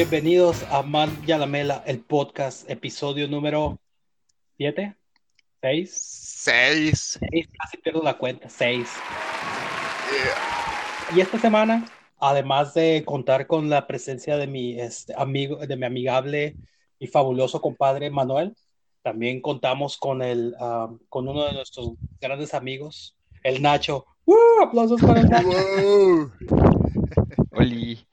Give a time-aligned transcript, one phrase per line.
[0.00, 3.78] Bienvenidos a Man Yalamela, el podcast, episodio número
[4.56, 4.96] 7,
[5.60, 7.18] 6, Seis.
[7.30, 8.88] 6, casi pierdo la cuenta, 6.
[11.14, 11.84] Y esta semana,
[12.18, 16.56] además de contar con la presencia de mi este, amigo, de mi amigable
[16.98, 18.56] y fabuloso compadre Manuel,
[19.02, 24.06] también contamos con el, um, con uno de nuestros grandes amigos, el Nacho.
[24.24, 24.62] ¡Uh!
[24.62, 26.32] Aplausos para el Nacho.
[27.50, 28.09] Oli.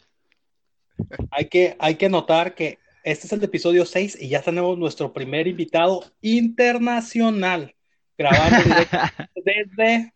[1.31, 5.13] Hay que, hay que notar que este es el episodio 6 y ya tenemos nuestro
[5.13, 7.73] primer invitado internacional
[8.17, 8.97] grabando directo
[9.45, 10.13] desde,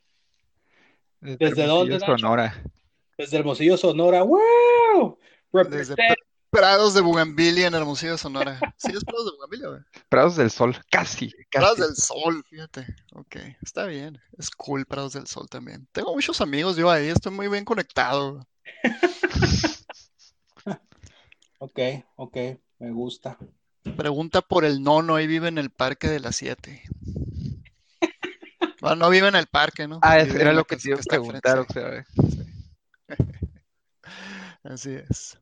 [1.21, 1.99] ¿Desde dónde?
[1.99, 2.61] Sonora.
[3.17, 4.23] desde Hermosillo, Sonora.
[4.23, 5.17] ¡Wow!
[5.69, 5.95] Desde.
[6.49, 8.59] Prados de Bugambilia en Hermosillo, Sonora.
[8.75, 9.81] ¿Sí es Prados de Bugambilia, güey?
[10.09, 11.87] Prados del Sol, casi, Prados casi.
[11.87, 12.85] del Sol, fíjate.
[13.13, 14.19] Ok, está bien.
[14.37, 15.87] Es cool Prados del Sol también.
[15.93, 18.45] Tengo muchos amigos yo ahí, estoy muy bien conectado.
[21.63, 21.79] Ok,
[22.15, 22.37] ok,
[22.79, 23.37] me gusta.
[23.95, 26.81] Pregunta por el nono, ahí vive en el Parque de las Siete.
[28.81, 29.99] Bueno, no vive en el parque, ¿no?
[30.01, 31.73] Ah, eso era lo que te iba a preguntar, o sí.
[31.73, 32.03] sea,
[34.63, 35.37] Así es.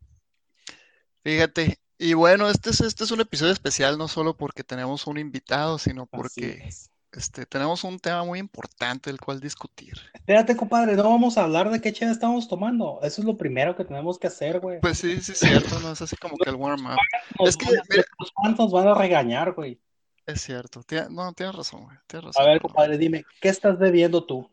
[1.23, 5.17] Fíjate, y bueno, este es, este es un episodio especial no solo porque tenemos un
[5.17, 6.91] invitado, sino Así porque es.
[7.13, 9.93] Este, tenemos un tema muy importante del cual discutir.
[10.13, 12.99] Espérate, compadre, no vamos a hablar de qué chela estamos tomando.
[13.01, 14.79] Eso es lo primero que tenemos que hacer, güey.
[14.81, 15.91] Pues sí, sí es cierto, ¿no?
[15.91, 16.97] Es así como que el warm-up.
[17.45, 19.79] Es que, van a- mira- Los fans nos van a regañar, güey.
[20.25, 22.45] Es cierto, no, tienes razón, güey, tienes A razón.
[22.45, 24.47] ver, compadre, dime, ¿qué estás bebiendo tú?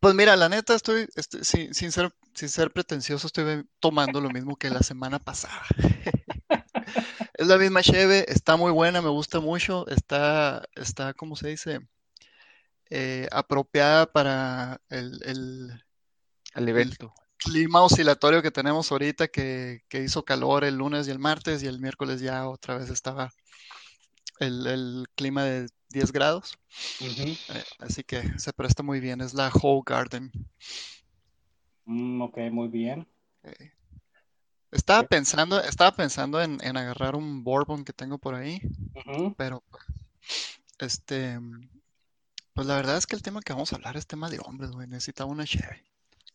[0.00, 4.30] Pues mira, la neta, estoy, estoy- sin, sin ser, sin ser pretencioso, estoy tomando lo
[4.30, 5.62] mismo que la semana pasada.
[7.34, 11.80] Es la misma cheve, está muy buena, me gusta mucho, está, está, ¿cómo se dice?
[12.90, 15.82] Eh, apropiada para el, el
[16.54, 17.12] el evento.
[17.36, 21.66] clima oscilatorio que tenemos ahorita, que, que hizo calor el lunes y el martes, y
[21.66, 23.30] el miércoles ya otra vez estaba
[24.38, 26.58] el, el clima de 10 grados.
[27.48, 30.30] Eh, así que se presta muy bien, es la Whole Garden.
[31.84, 33.06] Mm, ok, muy bien.
[33.44, 33.72] Eh,
[34.72, 38.60] Estaba pensando, estaba pensando en, en agarrar un bourbon que tengo por ahí,
[39.36, 39.84] pero pues,
[40.78, 41.38] este,
[42.54, 44.70] pues la verdad es que el tema que vamos a hablar es tema de hombres,
[44.70, 44.88] güey.
[44.88, 45.84] Necesitaba una cheve.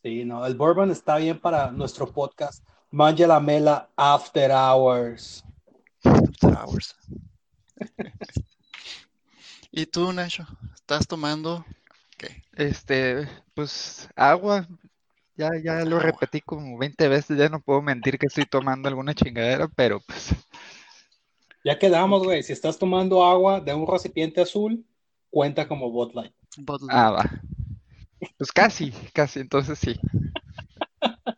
[0.03, 2.63] Sí, no, el bourbon está bien para nuestro podcast.
[2.91, 5.43] Manja la mela After Hours.
[6.03, 6.95] After hours.
[9.71, 10.47] ¿Y tú, Nacho?
[10.75, 11.65] ¿Estás tomando
[12.17, 12.43] qué?
[12.53, 14.67] Este, pues, agua.
[15.37, 15.99] Ya, ya lo Agua.
[15.99, 20.33] repetí como 20 veces, ya no puedo mentir que estoy tomando alguna chingadera, pero pues,
[21.63, 22.41] Ya quedamos, güey.
[22.41, 24.83] Si estás tomando agua de un recipiente azul,
[25.29, 26.33] cuenta como Bud Light.
[26.89, 27.29] Ah, va.
[28.37, 29.95] Pues casi, casi, entonces sí.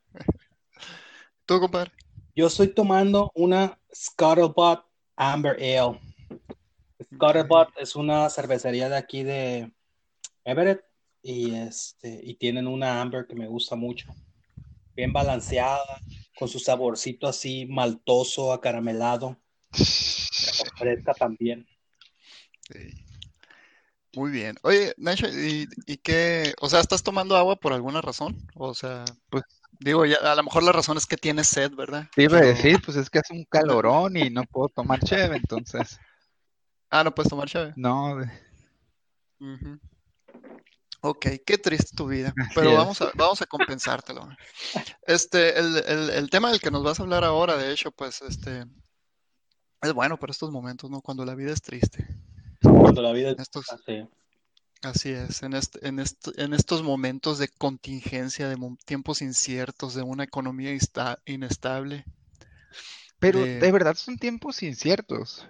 [1.45, 1.91] ¿Tú, compadre?
[2.35, 4.85] Yo estoy tomando una Scuttlebutt
[5.17, 5.99] Amber Ale.
[7.03, 9.73] Scuttlebutt es una cervecería de aquí de
[10.45, 10.88] Everett
[11.21, 14.07] y este y tienen una Amber que me gusta mucho.
[14.95, 16.01] Bien balanceada,
[16.37, 19.37] con su saborcito así maltoso, acaramelado,
[20.77, 21.67] fresca también.
[22.71, 23.05] Sí.
[24.15, 24.55] Muy bien.
[24.63, 26.53] Oye, Nacho, ¿y, y qué?
[26.61, 28.35] O sea, ¿estás tomando agua por alguna razón?
[28.55, 29.43] O sea, Pues-
[29.79, 32.07] digo, ya, a lo mejor la razón es que tienes sed, ¿verdad?
[32.15, 34.99] Te iba a Pero- decir, pues es que hace un calorón y no puedo tomar
[35.01, 35.99] cheve, entonces,
[36.89, 37.73] Ah, no puedes tomar chave.
[37.75, 38.31] no, de-
[39.39, 39.79] Ujú.
[41.01, 44.27] Ok, qué triste tu vida, Así pero vamos a, vamos a compensártelo.
[45.07, 48.21] Este, el, el, el tema del que nos vas a hablar ahora, de hecho, pues,
[48.21, 48.65] este,
[49.81, 51.01] es bueno para estos momentos, ¿no?
[51.01, 52.05] Cuando la vida es triste.
[52.61, 54.07] Cuando la vida es Estos, así.
[54.81, 60.03] así es, en este, en est- en estos momentos de contingencia, de tiempos inciertos, de
[60.03, 62.03] una economía insta- inestable.
[63.19, 65.47] Pero de- de verdad son tiempos inciertos.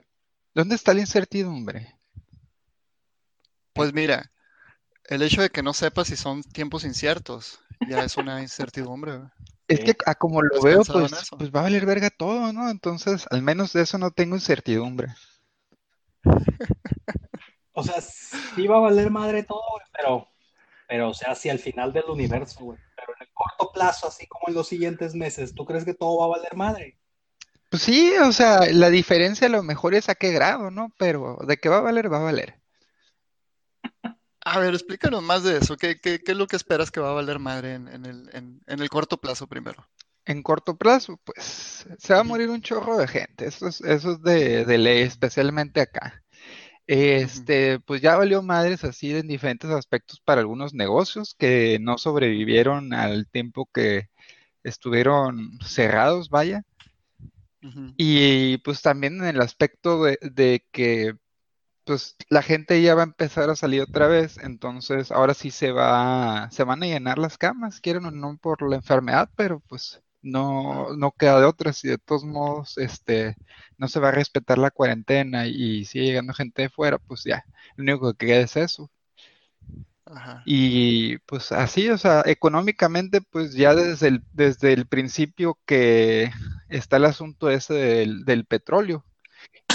[0.54, 1.96] ¿Dónde está la incertidumbre?
[3.74, 4.32] Pues mira,
[5.10, 7.60] el hecho de que no sepas si son tiempos inciertos
[7.90, 9.20] ya es una incertidumbre.
[9.68, 9.86] Es Sí.
[9.86, 12.70] que a como lo ¿Has veo, pues, pues va a valer verga todo, ¿no?
[12.70, 15.08] Entonces, al menos de eso no tengo incertidumbre.
[17.74, 20.28] O sea, sí va a valer madre todo, güey, pero,
[20.88, 22.80] pero, o sea, hacia el final del universo, güey.
[22.96, 26.20] Pero en el corto plazo, así como en los siguientes meses, ¿tú crees que todo
[26.20, 27.00] va a valer madre?
[27.70, 30.92] Pues sí, o sea, la diferencia a lo mejor es a qué grado, ¿no?
[30.98, 32.59] Pero de que va a valer, va a valer.
[34.42, 35.76] A ver, explícanos más de eso.
[35.78, 38.30] ¿Qué, qué, qué es lo que esperas que va a valer madre en, en el,
[38.34, 39.88] en, en el corto plazo primero?
[40.26, 43.48] En corto plazo, pues se va a morir un chorro de gente.
[43.48, 46.24] Eso es, eso es de, de ley, especialmente acá.
[46.88, 52.94] Este, pues ya valió madres así en diferentes aspectos para algunos negocios que no sobrevivieron
[52.94, 54.10] al tiempo que
[54.64, 56.64] estuvieron cerrados, vaya.
[57.98, 61.14] Y pues también en el aspecto de, de que
[61.90, 65.72] pues la gente ya va a empezar a salir otra vez, entonces ahora sí se
[65.72, 70.00] va, se van a llenar las camas, quieren o no por la enfermedad, pero pues
[70.22, 73.36] no, no queda de otra, si de todos modos este
[73.80, 77.44] no se va a respetar la cuarentena y sigue llegando gente de fuera, pues ya,
[77.76, 78.92] lo único que queda es eso.
[80.06, 80.44] Ajá.
[80.46, 86.30] Y pues así, o sea, económicamente, pues ya desde el, desde el principio que
[86.70, 89.06] está el asunto ese del, del petróleo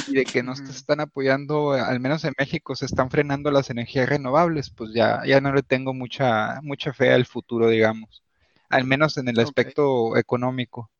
[0.06, 3.70] y de que no se están apoyando, al menos en México, se están frenando las
[3.70, 8.22] energías renovables, pues ya, ya no le tengo mucha, mucha fe al futuro, digamos,
[8.68, 10.90] al menos en el aspecto económico.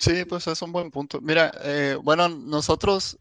[0.00, 1.20] Sí, pues es un buen punto.
[1.20, 3.18] Mira, eh, bueno, nosotros,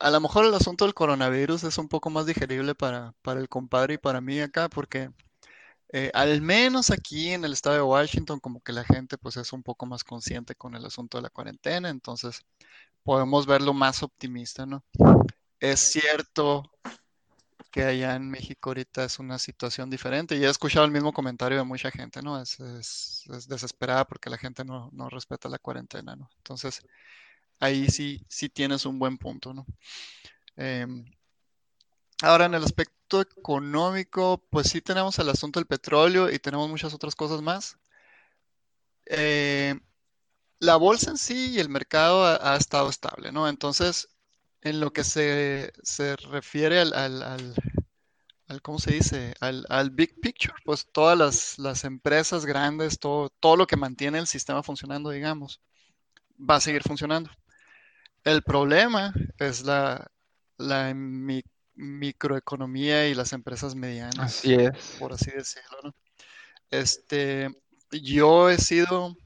[0.00, 3.48] a lo mejor el asunto del coronavirus es un poco más digerible para, para el
[3.48, 5.10] compadre y para mí acá, porque
[5.92, 9.52] eh, al menos aquí en el estado de Washington, como que la gente pues es
[9.52, 12.40] un poco más consciente con el asunto de la cuarentena, entonces
[13.06, 14.84] podemos verlo más optimista, ¿no?
[15.60, 16.64] Es cierto
[17.70, 21.58] que allá en México ahorita es una situación diferente y he escuchado el mismo comentario
[21.58, 22.40] de mucha gente, ¿no?
[22.40, 26.30] Es, es- es desesperada porque la gente no, no respeta la cuarentena, ¿no?
[26.38, 26.82] Entonces,
[27.60, 29.66] ahí sí, sí tienes un buen punto, ¿no?
[30.56, 31.04] Em,
[32.22, 36.92] ahora, en el aspecto económico, pues sí tenemos el asunto del petróleo y tenemos muchas
[36.92, 37.78] otras cosas más.
[39.06, 39.74] Eh,
[40.60, 43.48] la bolsa en sí y el mercado ha, ha estado estable, ¿no?
[43.48, 44.08] Entonces,
[44.62, 47.54] en lo que se, se refiere al, al- al-
[48.48, 49.34] al, ¿cómo se dice?
[49.40, 54.18] Al, al big picture, pues todas las, las empresas grandes, todo, todo lo que mantiene
[54.18, 55.60] el sistema funcionando, digamos,
[56.38, 57.30] va a seguir funcionando.
[58.24, 60.10] El problema es la,
[60.58, 61.44] la mi-
[61.74, 64.96] microeconomía y las empresas medianas, Así es.
[64.98, 65.94] por así decirlo, ¿no?
[66.70, 67.50] Este,
[67.90, 69.16] yo he sido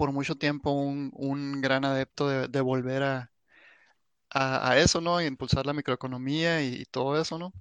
[0.00, 5.20] por mucho tiempo un, gran adepto de, volver a, eso, ¿no?
[5.20, 7.52] Y impulsar la microeconomía y, todo eso, ¿no?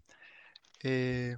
[0.82, 1.36] Eh,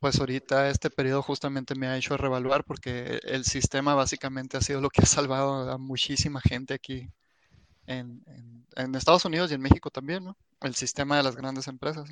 [0.00, 4.82] pues ahorita este periodo justamente me ha hecho revaluar porque el sistema básicamente ha sido
[4.82, 7.08] lo que ha salvado a muchísima gente aquí
[7.86, 8.22] en,
[8.94, 10.36] Estados Unidos y en México también, ¿no?
[10.60, 12.10] El sistema de las grandes empresas.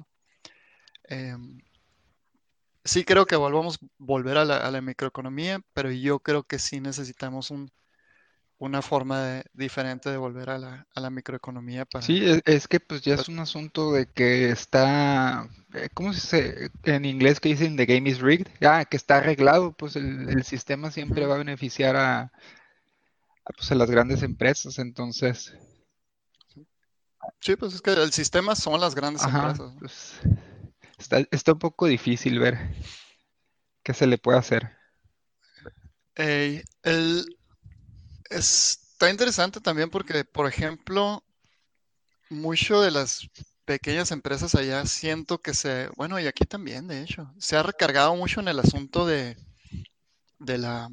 [1.05, 1.61] Em,
[2.83, 6.81] sí creo que volvamos volver a la, a la microeconomía, pero yo creo que sí
[6.81, 7.71] necesitamos un,
[8.63, 12.07] una forma de- diferente de volver a la, a la microeconomía para...
[12.07, 16.21] Sí, es, es que pues ya es un asunto de que está, eh, ¿cómo se
[16.21, 18.49] dice en inglés que dicen the game is rigged?
[18.61, 22.31] Ah, que está arreglado, pues el, el sistema siempre va a beneficiar a, a,
[23.57, 25.55] pues, a las grandes empresas, entonces,
[27.41, 29.81] Sí, pues es que el sistema son las grandes ajá, empresas, ¿no?
[29.81, 30.21] pues
[30.99, 32.59] está, está un poco difícil ver
[33.85, 34.77] qué se le puede hacer.
[36.17, 37.25] Eh, el,
[38.35, 41.23] está interesante también porque, por ejemplo,
[42.31, 43.29] mucho de las
[43.65, 48.17] pequeñas empresas allá siento que se, bueno, y aquí también, de hecho, se ha recargado
[48.17, 49.37] mucho en el asunto de,
[50.39, 50.91] de la,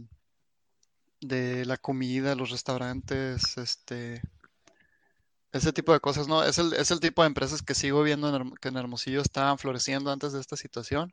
[1.21, 4.21] de la comida, los restaurantes, este,
[5.51, 6.43] ese tipo de cosas, ¿no?
[6.43, 9.57] Es el, es el tipo de empresas que sigo viendo en que en Hermosillo estaban
[9.57, 11.11] floreciendo antes de esta situación.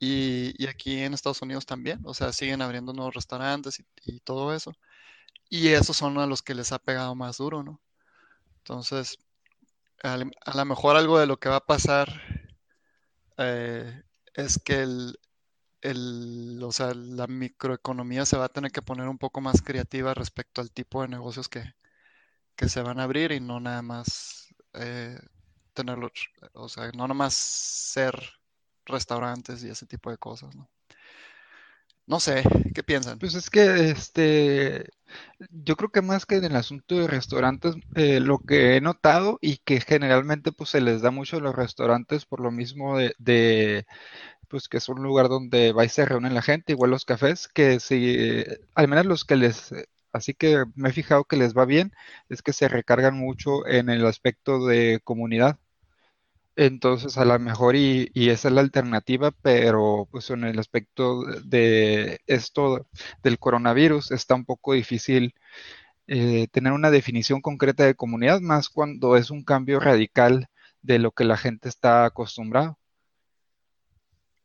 [0.00, 4.54] Y, y aquí en Estados Unidos también, o sea, siguen abriendo nuevos restaurantes y todo
[4.54, 4.72] eso.
[5.50, 7.80] Y esos son a los que les ha pegado más duro, ¿no?
[8.58, 9.18] Entonces,
[10.02, 12.08] al- a lo mejor algo de lo que va a pasar
[13.38, 14.02] eh,
[14.34, 15.18] es que el,
[15.82, 20.14] el, o sea, la microeconomía se va a tener que poner un poco más creativa
[20.14, 21.64] respecto al tipo de negocios que,
[22.56, 25.18] que se van a abrir y no nada más eh,
[25.74, 26.12] tenerlos,
[26.54, 28.14] o sea, no nada más ser
[28.86, 30.70] restaurantes y ese tipo de cosas, ¿no?
[32.10, 32.42] No sé,
[32.74, 33.18] ¿qué piensan?
[33.18, 34.86] Pues es que este,
[35.50, 39.38] yo creo que más que en el asunto de restaurantes, eh, lo que he notado
[39.40, 43.14] y que generalmente pues se les da mucho a los restaurantes por lo mismo de,
[43.18, 43.86] de,
[44.48, 47.48] pues que es un lugar donde va y se reúne la gente, igual los cafés,
[47.48, 49.74] que si, al menos los que les,
[50.12, 51.92] así que me he fijado que les va bien,
[52.30, 55.58] es que se recargan mucho en el aspecto de comunidad.
[56.60, 61.22] Entonces, a lo mejor y, y esa es la alternativa, pero pues en el aspecto
[61.42, 62.86] de esto
[63.22, 65.34] del coronavirus está un poco difícil
[66.06, 70.48] eh, tener una definición concreta de comunidad, más cuando es un cambio radical
[70.82, 72.78] de lo que la gente está acostumbrado.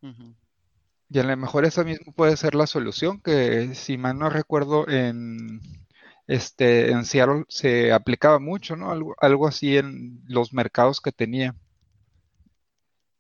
[0.02, 0.36] Ujú.
[1.10, 4.88] Y a lo mejor esa misma puede ser la solución, que si mal no recuerdo
[4.88, 5.60] en
[6.28, 8.92] este en Seattle se aplicaba mucho, ¿no?
[8.92, 11.56] Algo, algo así en los mercados que tenía,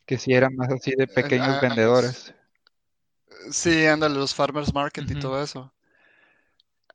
[0.06, 2.34] que si eran más así de El- pequeños ah, vendedores.
[3.52, 5.74] sí, ándale, los farmers market y todo eso.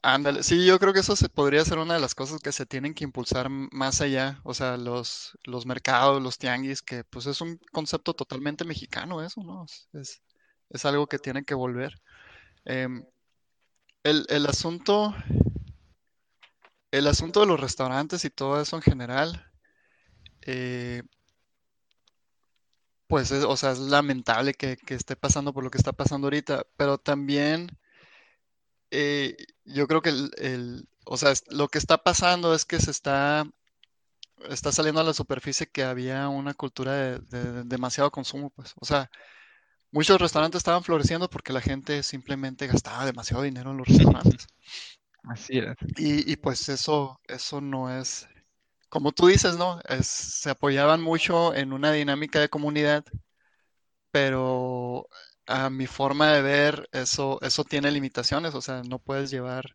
[0.03, 2.65] Ándale, sí, yo creo que eso se podría ser una de las cosas que se
[2.65, 7.41] tienen que impulsar más allá, o sea, los, los mercados, los tianguis, que pues es
[7.43, 9.65] un concepto totalmente mexicano eso, ¿no?
[9.67, 10.23] Es, es,
[10.71, 11.93] es algo que tiene que volver.
[12.67, 13.05] Em,
[14.05, 15.15] el, el asunto,
[16.93, 19.45] el asunto de los restaurantes y todo eso en general,
[20.43, 21.03] eh,
[23.11, 26.29] pues es, o sea, es lamentable que, que esté pasando por lo que está pasando
[26.29, 27.69] ahorita, pero también
[28.91, 32.91] eh, yo creo que el, el- o sea, lo que está pasando es que se
[32.91, 33.47] está,
[34.49, 38.75] está saliendo a la superficie que había una cultura de, de demasiado consumo, pues.
[38.81, 39.11] O sea,
[39.93, 44.47] muchos restaurantes estaban floreciendo porque la gente simplemente gastaba demasiado dinero en los restaurantes.
[45.25, 45.77] Así es.
[45.97, 48.27] Y, y pues eso, eso no es,
[48.91, 49.81] como tú dices, ¿no?
[50.03, 53.05] Se apoyaban mucho en una dinámica de comunidad,
[54.11, 55.09] pero
[55.47, 59.75] a mi forma de ver, eso, eso tiene limitaciones, o sea, no puedes llevar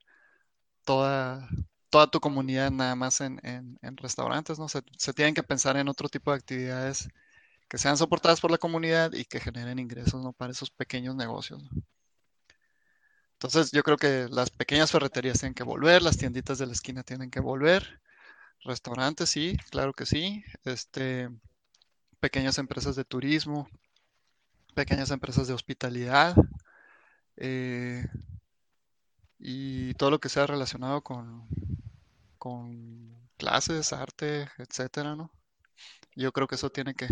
[0.85, 1.49] toda,
[1.89, 4.69] toda tu comunidad nada más en, en- restaurantes, ¿no?
[4.69, 4.81] Se,
[5.15, 7.09] tienen que pensar en otro tipo de actividades
[7.69, 10.33] que sean soportadas por la comunidad y que generen ingresos, ¿no?
[10.33, 11.63] Para esos pequeños negocios.
[13.33, 17.03] Entonces, yo creo que las pequeñas ferreterías tienen que volver, las tienditas de la esquina
[17.03, 18.01] tienen que volver,
[18.65, 21.29] restaurantes, sí, claro que sí, este,
[22.19, 23.69] pequeñas empresas de turismo,
[24.73, 26.35] pequeñas empresas de hospitalidad,
[27.37, 28.05] eh,
[29.39, 31.47] y todo lo que sea relacionado con,
[32.37, 35.31] con clases, arte, etcétera, ¿no?
[36.15, 37.07] Yo creo que eso tiene que,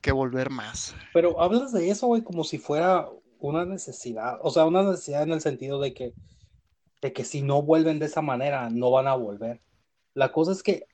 [0.00, 0.94] que volver más.
[1.12, 3.08] Pero hablas de eso, güey, como si fuera
[3.38, 6.14] una necesidad, o sea, una necesidad en el sentido de que,
[7.00, 9.60] de que si no vuelven de esa manera, no van a volver.
[10.14, 10.86] La cosa es que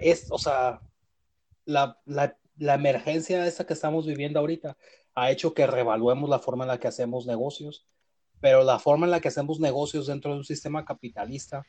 [0.00, 0.80] es, o sea,
[1.64, 2.36] la, la,
[2.74, 4.76] emergencia esa que estamos viviendo ahorita
[5.14, 7.86] ha hecho que reevaluemos la forma en la que hacemos negocios,
[8.40, 11.64] pero la forma en la que hacemos negocios dentro de un sistema capitalista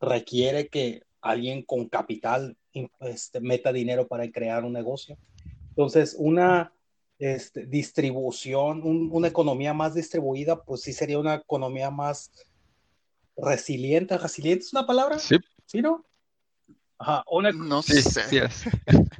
[0.00, 2.56] requiere que alguien con capital
[3.00, 5.16] este, meta dinero para crear un negocio.
[5.70, 6.72] Entonces, una
[7.18, 12.30] este, distribución, un, una economía más distribuida, pues sí sería una economía más
[13.36, 14.16] resiliente.
[14.18, 15.18] ¿Resiliente es una palabra?
[15.18, 16.04] Sí, ¿Sí, no?
[16.98, 18.22] Ajá, una, No sí, sé.
[18.24, 18.64] sí es.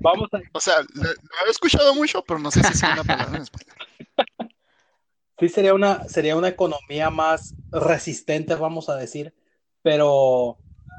[0.00, 3.04] vamos a, O sea, lo, lo he escuchado mucho, pero no sé si es una
[3.04, 3.76] palabra en español.
[5.38, 9.34] sí sería una, sería una economía más resistente, vamos a decir,
[9.82, 10.58] pero,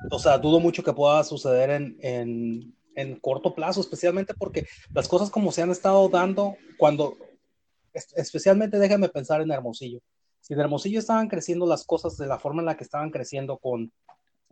[0.09, 5.07] o sea, dudo mucho que pueda suceder en, en, en corto plazo, especialmente porque las
[5.07, 7.17] cosas como se han estado dando, cuando,
[7.93, 9.99] es- especialmente déjame pensar en Hermosillo.
[10.41, 13.57] Si en Hermosillo estaban creciendo las cosas de la forma en la que estaban creciendo
[13.57, 13.91] con,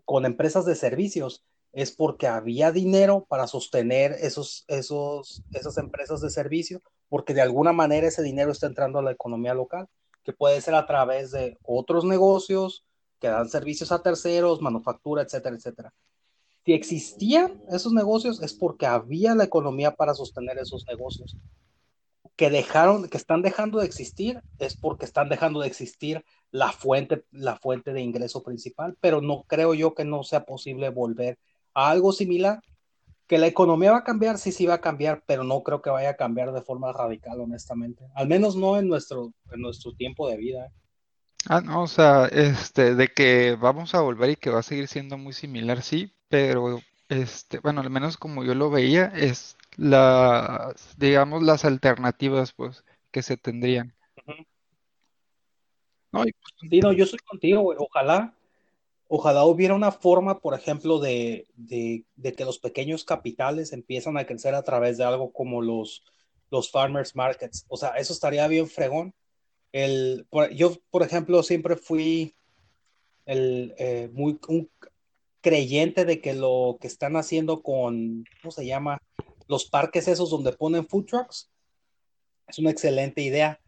[0.03, 1.43] con empresas de servicios,
[1.75, 7.73] es porque había dinero para sostener esos, esos, esas empresas de servicio, porque de alguna
[7.73, 9.87] manera ese dinero está entrando a la economía local,
[10.23, 12.85] que puede ser a través de otros negocios
[13.19, 15.93] que dan servicios a terceros, manufactura, etcétera, etcétera.
[16.65, 21.37] Si existían esos negocios es porque había la economía para sostener esos negocios.
[22.35, 27.23] Que dejaron, que están dejando de existir es porque están dejando de existir la fuente,
[27.31, 31.39] la fuente de ingreso principal, pero no creo yo que no sea posible volver
[31.73, 32.61] a algo similar.
[33.27, 35.89] Que la economía va a cambiar, sí, sí va a cambiar, pero no creo que
[35.89, 38.05] vaya a cambiar de forma radical, honestamente.
[38.13, 40.71] Al menos no en nuestro, en nuestro tiempo de vida.
[41.47, 44.87] Ah, no, o sea, este, de que vamos a volver y que va a seguir
[44.87, 50.97] siendo muy similar, sí, pero este, bueno, al menos como yo lo veía, es las,
[50.97, 53.93] digamos, las alternativas, pues, que se tendrían.
[56.11, 56.31] No, y
[56.69, 57.77] Sí, no, yo estoy contigo, güey.
[57.79, 58.33] Ojalá,
[59.07, 64.25] ojalá hubiera una forma, por ejemplo, de, de, de que los pequeños capitales empiezan a
[64.25, 66.03] crecer a través de algo como los,
[66.51, 67.65] los farmers markets.
[67.67, 69.13] O sea, eso estaría bien fregón.
[69.73, 72.33] El, por- yo, por ejemplo, siempre fui
[73.25, 74.69] el, eh, muy un
[75.41, 78.97] creyente de que lo que están haciendo con, ¿cómo se llama?
[79.47, 81.49] Los parques esos donde ponen food trucks
[82.47, 83.59] es una excelente idea.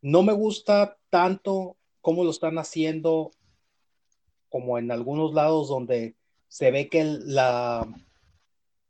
[0.00, 3.30] No me gusta tanto cómo lo están haciendo
[4.48, 6.14] como en algunos lados donde
[6.48, 7.86] se ve que la,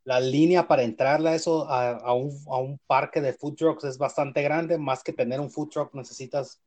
[0.05, 3.85] la línea para entrarle a eso, a, a un, a un parque de food trucks
[3.85, 4.79] es bastante grande.
[4.79, 6.61] Más que tener un food truck necesitas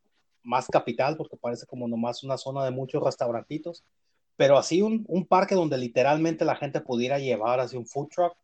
[0.43, 3.83] más capital porque parece como nomás una zona de muchos restaurantitos.
[4.37, 8.37] Pero así un, un parque donde literalmente la gente pudiera llevar así un food truck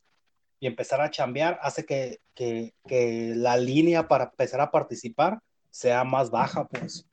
[0.61, 5.39] y empezar a chambear hace que, que, que la línea para empezar a participar
[5.71, 7.05] sea más baja, pues.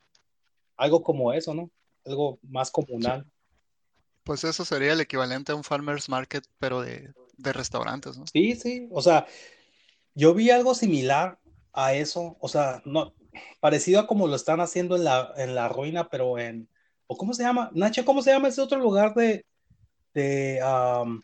[0.77, 1.69] Algo como eso, ¿no?
[2.05, 3.25] Algo más comunal.
[4.23, 8.25] Pues eso sería el equivalente a un farmer's market, pero de, de restaurantes, ¿no?
[8.27, 9.25] Sí, sí, o sea,
[10.13, 11.39] yo vi algo similar
[11.73, 13.13] a eso, o sea, no,
[13.59, 16.69] parecido a como lo están haciendo en la, en la ruina, pero en,
[17.11, 17.71] ¿O cómo se llama?
[17.73, 19.43] Nacho, ¿cómo se llama ese otro lugar de,
[20.13, 21.23] de, um,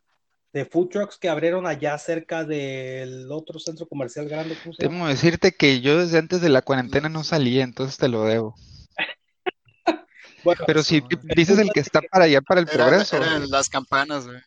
[0.56, 4.56] de food trucks que abrieron allá cerca del otro centro comercial grande?
[4.64, 4.96] ¿Cómo se llama?
[4.96, 8.56] Debo decirte que yo desde antes de la cuarentena no salía, entonces te lo debo.
[10.46, 11.04] Bueno, Pero si
[11.36, 13.18] dices el que está para allá, para el progreso.
[13.50, 14.40] las campanas, güey.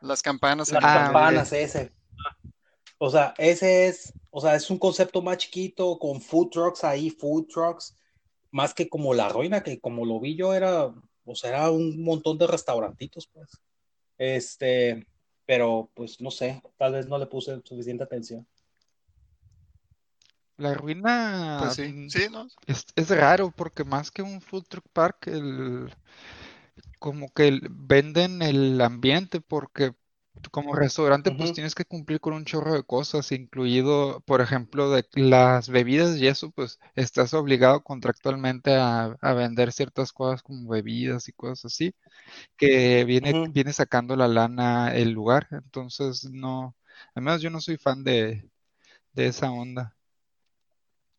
[0.00, 0.70] Las campanas.
[0.70, 1.90] las Ah, campanas, ese.
[2.96, 7.10] O sea, ese es, o sea, es un concepto más chiquito con food trucks ahí,
[7.10, 7.96] food trucks,
[8.52, 10.84] más que como la ruina, que como lo vi yo era,
[11.24, 13.50] o sea, era un montón de restaurantitos, pues.
[14.18, 15.04] Este,
[15.46, 18.46] pero pues no sé, tal vez no le puse suficiente atención.
[20.56, 21.14] La ruina
[21.56, 22.48] Pues sí, mm, sí, ¿no?
[22.66, 25.90] es, es raro porque más que un food truck park, el,
[26.98, 29.92] como que el- venden el ambiente porque
[30.50, 35.04] como restaurante pues tienes que cumplir con un chorro de cosas, incluido, por ejemplo, de
[35.14, 41.28] las bebidas y eso, pues estás obligado contractualmente a, a vender ciertas cosas como bebidas
[41.28, 41.94] y cosas así,
[42.56, 43.52] que viene, Ujú.
[43.52, 45.48] viene sacando la lana el lugar.
[45.52, 46.76] Entonces, no,
[47.14, 48.50] además yo no soy fan de,
[49.14, 49.96] de esa onda,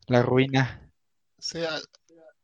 [0.07, 0.89] la ruina.
[1.37, 1.79] Sí, a-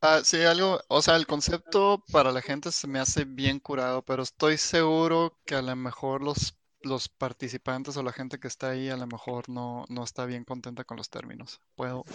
[0.01, 4.03] ah, sí, algo, o sea, el concepto para la gente se me hace bien curado,
[4.03, 8.69] pero estoy seguro que a lo mejor los, los participantes o la gente que está
[8.71, 11.59] ahí a lo mejor no, no está bien contenta con los términos.
[11.75, 12.05] Puedo,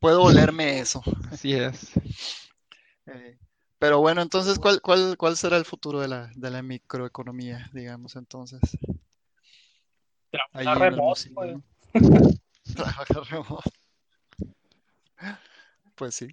[0.00, 1.02] puedo olerme eso.
[1.30, 1.92] Así es.
[3.06, 3.38] Eh,
[3.80, 8.14] pero bueno, entonces, ¿cuál, cuál, cuál será el futuro de la, de la microeconomía, digamos,
[8.14, 8.60] entonces?
[10.52, 11.56] Ahí Trabajar remoto, pues.
[12.76, 13.70] Trabajar remoto.
[15.96, 16.28] Pues sí.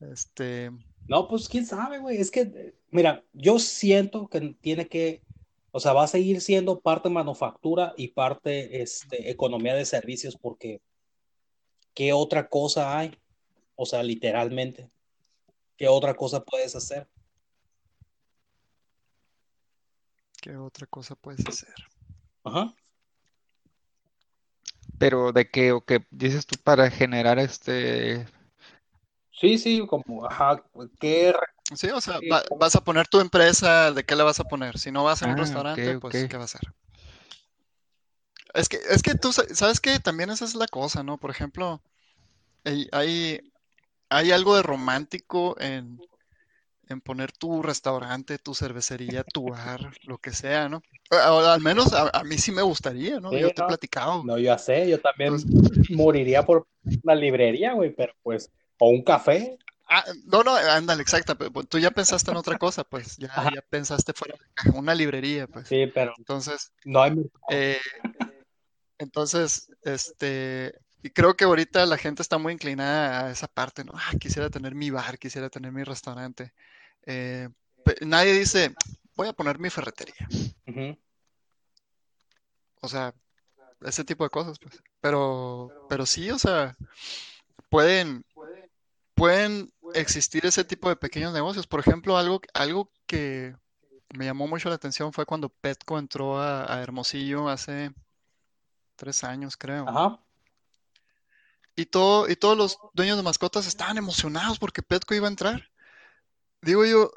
[0.00, 0.70] Este,
[1.06, 2.18] No, pues quién sabe, güey.
[2.18, 5.22] Es que, mira, yo siento que tiene que,
[5.72, 10.80] o sea, va a seguir siendo parte manufactura y parte este, economía de servicios, porque
[11.94, 13.18] ¿qué otra cosa hay?
[13.74, 14.90] O sea, literalmente,
[15.76, 17.08] ¿qué otra cosa puedes hacer?
[20.42, 21.74] ¿qué otra cosa puedes hacer?
[22.42, 22.74] Ajá.
[24.98, 28.26] Pero de qué, o qué dices tú para generar este,
[29.30, 30.62] Sí, sí, como, ajá,
[31.00, 31.34] ¿qué?
[31.74, 34.78] Sí, o sea, va- vas a poner tu empresa, ¿de qué la vas a poner?
[34.78, 36.26] Si no vas a un Ah, restaurante, pues.
[36.28, 36.60] ¿qué va a hacer?
[38.54, 41.18] Es que, es que tú sa- sabes que también esa es la cosa, ¿no?
[41.18, 41.80] Por ejemplo,
[42.64, 42.88] hay,
[44.10, 45.98] hay, algo de romántico en,
[46.88, 50.82] en poner tu restaurante, tu cervecería, tu bar, lo que sea, ¿no?
[51.10, 53.30] Al menos a, a mí sí me gustaría, ¿no?
[53.30, 53.66] Sí, Yo te he no.
[53.68, 54.24] platicado.
[54.24, 55.36] No, yo sé, yo también
[55.90, 56.66] moriría por
[57.02, 59.58] una librería, güey, pero pues, o un café.
[59.92, 61.34] Ah, no, no, ándale, exacta.
[61.36, 63.30] pero Tú ya pensaste en otra cosa, pues, ya,
[63.68, 65.68] pensaste fuera de caja, una librería, pues.
[65.68, 67.30] Sí, pero Entonces, no hay.
[67.50, 67.80] Eh,
[68.98, 73.92] entonces, este, y creo que ahorita la gente está muy inclinada a esa parte, ¿no?
[73.94, 76.52] Ah, quisiera tener mi bar, quisiera tener mi restaurante.
[77.04, 77.48] Eh,
[78.00, 78.74] nadie dice,
[79.16, 80.28] voy a poner mi ferretería.
[82.80, 83.12] O sea,
[83.80, 84.80] ese tipo de cosas, pues.
[85.00, 86.76] Pero, pero sí, o sea,
[87.68, 88.24] pueden,
[89.14, 91.66] pueden existir ese tipo de pequeños negocios.
[91.66, 93.54] Por ejemplo, algo, algo que
[94.14, 97.92] me llamó mucho la atención fue cuando Petco entró a, a Hermosillo hace
[98.96, 99.88] tres años, creo.
[99.88, 100.20] Ajá.
[101.74, 105.70] Y, todo, y todos los dueños de mascotas estaban emocionados porque Petco iba a entrar.
[106.60, 107.10] Digo yo,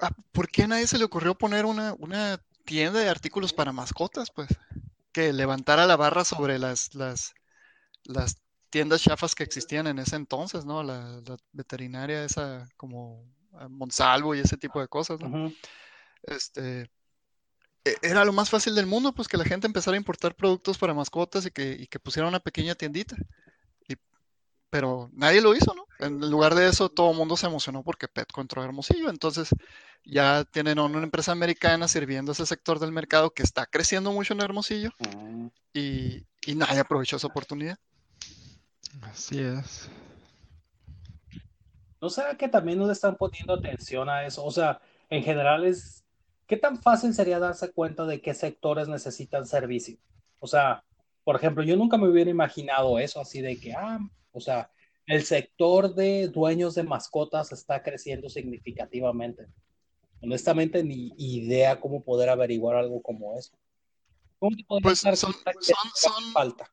[0.00, 3.72] ah, ¿por qué a nadie se le ocurrió poner una, una tienda de artículos para
[3.72, 4.30] mascotas?
[4.30, 4.48] Pues
[5.12, 7.34] que levantara la barra sobre las, las,
[8.04, 10.82] las tiendas chafas que existían en ese entonces, ¿no?
[10.82, 15.18] La, la veterinaria esa como ah, Monsalvo y ese tipo de cosas.
[16.22, 16.90] Este,
[17.84, 20.78] e- era lo más fácil del mundo, pues que la gente empezara a importar productos
[20.78, 23.16] para mascotas y que, y que pusiera una pequeña tiendita.
[23.88, 23.96] Y-
[24.70, 25.84] pero nadie lo hizo, ¿no?
[25.98, 29.10] En lugar de eso, todo el mundo se emocionó porque Petco entró Hermosillo.
[29.10, 29.48] Entonces,
[30.04, 34.32] ya tienen una empresa americana sirviendo a ese sector del mercado que está creciendo mucho
[34.32, 35.48] en Hermosillo Mm.
[35.74, 37.78] y, y nadie aprovechó esa oportunidad.
[39.02, 39.88] Así es.
[42.00, 44.44] ¿No será que también no le están poniendo atención a eso?
[44.44, 46.04] O sea, en general es,
[46.46, 49.98] ¿qué tan fácil sería darse cuenta de qué sectores necesitan servicio?
[50.38, 50.82] O sea,
[51.24, 53.98] por ejemplo, yo nunca me hubiera imaginado eso, así de que, ah,
[54.32, 54.70] o sea,
[55.06, 59.46] el sector de dueños de mascotas está creciendo significativamente.
[60.22, 63.52] Honestamente, ni idea cómo poder averiguar algo como eso.
[64.38, 66.70] ¿Cómo te Pues dar son, cuenta que son, son, falta?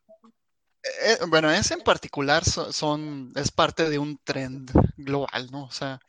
[1.04, 5.66] Eh, bueno, ese en particular so- son, es parte de un trend global, ¿no?
[5.66, 6.00] O sea,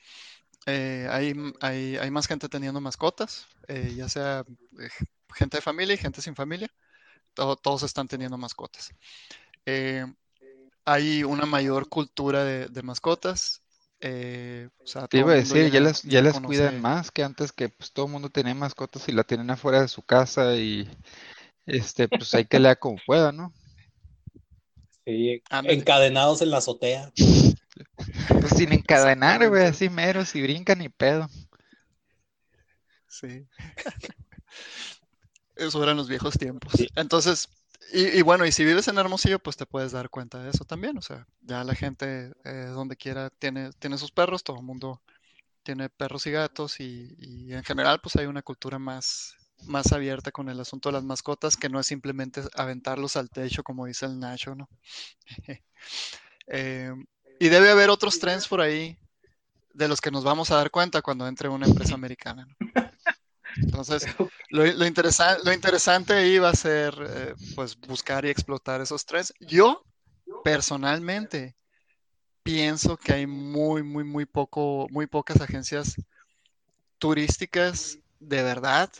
[0.66, 4.44] eh, hay, hay, hay más gente teniendo mascotas, eh, ya sea
[4.80, 4.88] eh,
[5.34, 6.68] gente de familia y gente sin familia,
[7.34, 8.90] todo- todos están teniendo mascotas.
[9.66, 10.06] Eh,
[10.84, 13.62] hay una mayor cultura de, de mascotas
[14.00, 17.22] Eh, o sea, Te iba a decir, ya ya, las, ya las cuidan más que
[17.24, 20.54] antes que pues todo el mundo tenía mascotas y la tienen afuera de su casa
[20.56, 20.88] y
[21.66, 23.52] este, pues hay que leer como pueda, ¿no?
[25.08, 25.78] Sí, Ándale.
[25.78, 27.10] encadenados en la azotea.
[27.16, 31.26] Pues sin encadenar, güey, así mero, si brincan ni pedo.
[33.08, 33.46] Sí.
[35.56, 36.74] Eso eran los viejos tiempos.
[36.76, 36.88] Sí.
[36.94, 37.48] Entonces,
[37.90, 40.66] y, y bueno, y si vives en Hermosillo, pues te puedes dar cuenta de eso
[40.66, 40.98] también.
[40.98, 45.00] O sea, ya la gente eh, donde quiera tiene, tiene sus perros, todo el mundo
[45.62, 50.30] tiene perros y gatos y, y en general pues hay una cultura más, más abierta
[50.30, 54.06] con el asunto de las mascotas que no es simplemente aventarlos al techo como dice
[54.06, 54.68] el Nacho, ¿no?
[56.50, 56.90] Eh,
[57.38, 58.98] y debe haber otros trends por ahí
[59.74, 62.56] de los que nos vamos a dar cuenta cuando entre una empresa americana, ¿no?
[63.56, 64.06] Entonces,
[64.50, 69.04] lo, lo, interesa lo interesante ahí va a ser, eh, pues, buscar y explotar esos
[69.04, 69.34] trends.
[69.40, 69.84] Yo,
[70.42, 71.54] personalmente,
[72.42, 75.96] pienso que hay muy, muy, muy poco, muy pocas agencias
[76.98, 78.90] turísticas de verdad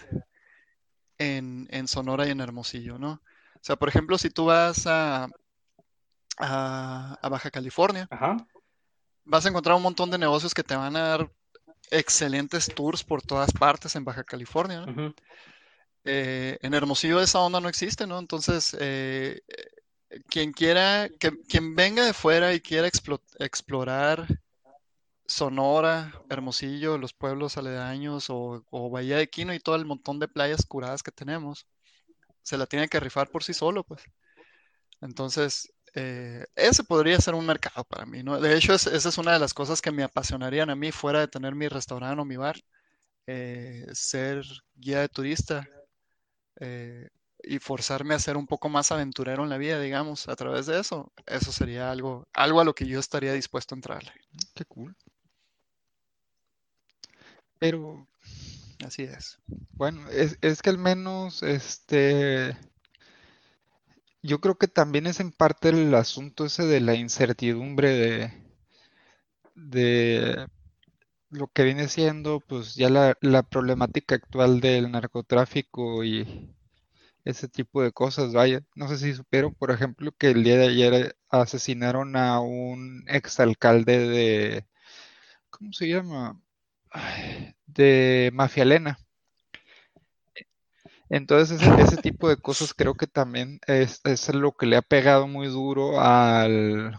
[1.18, 3.12] en, en Sonora y en Hermosillo, ¿no?
[3.54, 5.28] O sea, por ejemplo, si tú vas a,
[6.38, 8.36] a, a Baja California, Ajá.
[9.24, 11.30] vas a encontrar un montón de negocios que te van a dar
[11.90, 14.84] excelentes tours por todas partes en Baja California.
[16.04, 18.18] Eh, en Hermosillo esa onda no existe, ¿no?
[18.18, 19.40] Entonces, eh,
[20.28, 24.26] quien quiera, que, quien venga de fuera y quiera explo- explorar
[25.28, 30.66] Sonora, Hermosillo, los pueblos aledaños o, Bahía de Quino y todo el montón de playas
[30.66, 31.66] curadas que tenemos,
[32.42, 34.02] se la tiene que rifar por sí solo, pues.
[35.00, 38.40] Entonces, eh, ese podría ser un mercado para mí, ¿no?
[38.40, 41.20] De hecho, es- esa es una de las cosas que me apasionarían a mí, fuera
[41.20, 42.56] de tener mi restaurante o mi bar,
[43.26, 44.44] eh, ser
[44.76, 45.68] guía de turista
[46.60, 47.08] eh,
[47.42, 50.80] y forzarme a ser un poco más aventurero en la vida, digamos, a través de
[50.80, 51.12] eso.
[51.26, 54.12] Eso sería algo, algo a lo que yo estaría dispuesto a entrarle.
[54.54, 54.96] Qué cool.
[57.58, 58.06] Pero
[58.84, 59.38] Así es.
[59.72, 62.56] bueno, es, es que al menos este
[64.22, 68.32] yo creo que también es en parte el asunto ese de la incertidumbre de,
[69.54, 70.46] de
[71.30, 76.54] lo que viene siendo pues ya la, la problemática actual del narcotráfico y
[77.24, 78.62] ese tipo de cosas, vaya.
[78.76, 83.98] No sé si supieron, por ejemplo, que el día de ayer asesinaron a un exalcalde
[84.08, 84.66] de,
[85.50, 86.40] ¿cómo se llama?
[87.66, 88.98] De Mafialena.
[91.10, 94.82] Entonces ese, ese tipo de cosas creo que también es, es lo que le ha
[94.82, 96.98] pegado muy duro al,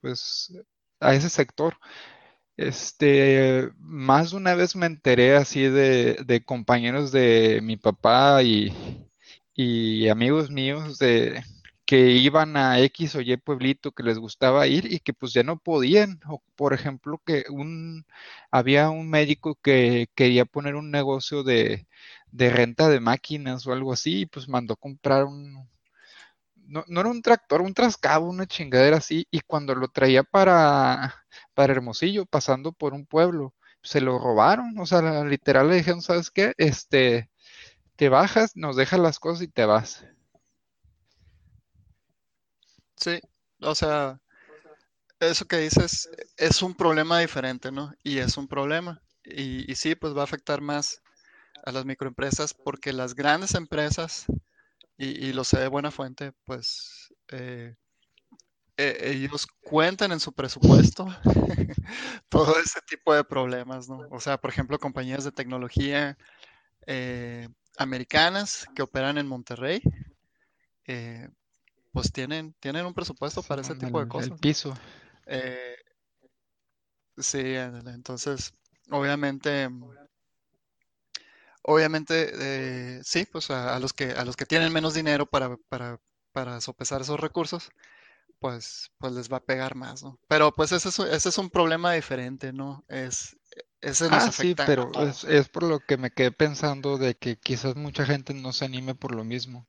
[0.00, 0.52] pues,
[1.00, 1.76] a ese sector.
[2.56, 8.72] Este, más de una vez me enteré así de, de compañeros de mi papá y,
[9.54, 11.42] y amigos míos de
[11.86, 15.42] que iban a X o Y pueblito que les gustaba ir y que pues ya
[15.42, 16.20] no podían.
[16.28, 18.06] O por ejemplo, que un
[18.50, 21.86] había un médico que quería poner un negocio de,
[22.30, 25.68] de renta de máquinas o algo así, y pues mandó comprar un,
[26.66, 31.14] no, no era un tractor, un trascabo, una chingadera así, y cuando lo traía para,
[31.54, 36.30] para Hermosillo, pasando por un pueblo, se lo robaron, o sea, literal le dijeron, ¿sabes
[36.30, 36.54] qué?
[36.58, 37.30] Este,
[37.96, 40.06] te bajas, nos dejas las cosas y te vas.
[43.04, 43.20] Sí,
[43.60, 44.18] o sea,
[45.20, 47.92] eso que dices es un problema diferente, ¿no?
[48.02, 49.02] Y es un problema.
[49.24, 51.02] Y, sí, pues va a afectar más
[51.66, 54.24] a las microempresas porque las grandes empresas,
[54.96, 57.74] y, lo sé de buena fuente, pues eh,
[58.78, 61.06] eh, ellos cuentan en su presupuesto
[62.30, 64.00] todo ese tipo de problemas, ¿no?
[64.10, 66.16] O sea, por ejemplo, compañías de tecnología
[66.86, 69.82] eh, americanas que operan en Monterrey,
[70.86, 71.28] eh,
[71.94, 74.54] pues tienen, tienen un presupuesto para ese tipo de el, el cosas, ¿no?
[74.54, 74.74] piso.
[75.26, 75.76] Eh,
[77.16, 78.52] sí, entonces,
[78.90, 79.68] obviamente,
[81.62, 82.30] obviamente,
[82.98, 86.00] eh, sí, pues a, a los que, a los que tienen menos dinero para, para,
[86.32, 87.70] para sopesar esos recursos,
[88.40, 90.18] pues, pues les va a pegar más, ¿no?
[90.28, 92.84] Pero pues ese es, ese es un problema diferente, ¿no?
[92.88, 93.36] Es,
[93.82, 97.16] ese nos Ah, sí, afecta pero es, es por lo que me quedé pensando de
[97.16, 99.66] que quizás mucha gente no se anime por lo mismo.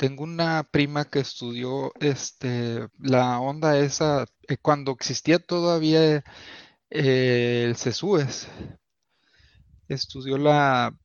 [0.00, 6.24] Tengo una prima que estudió este la onda esa eh, cuando existía todavía
[6.90, 8.48] eh, el CESUES.
[9.88, 10.96] Estudió la,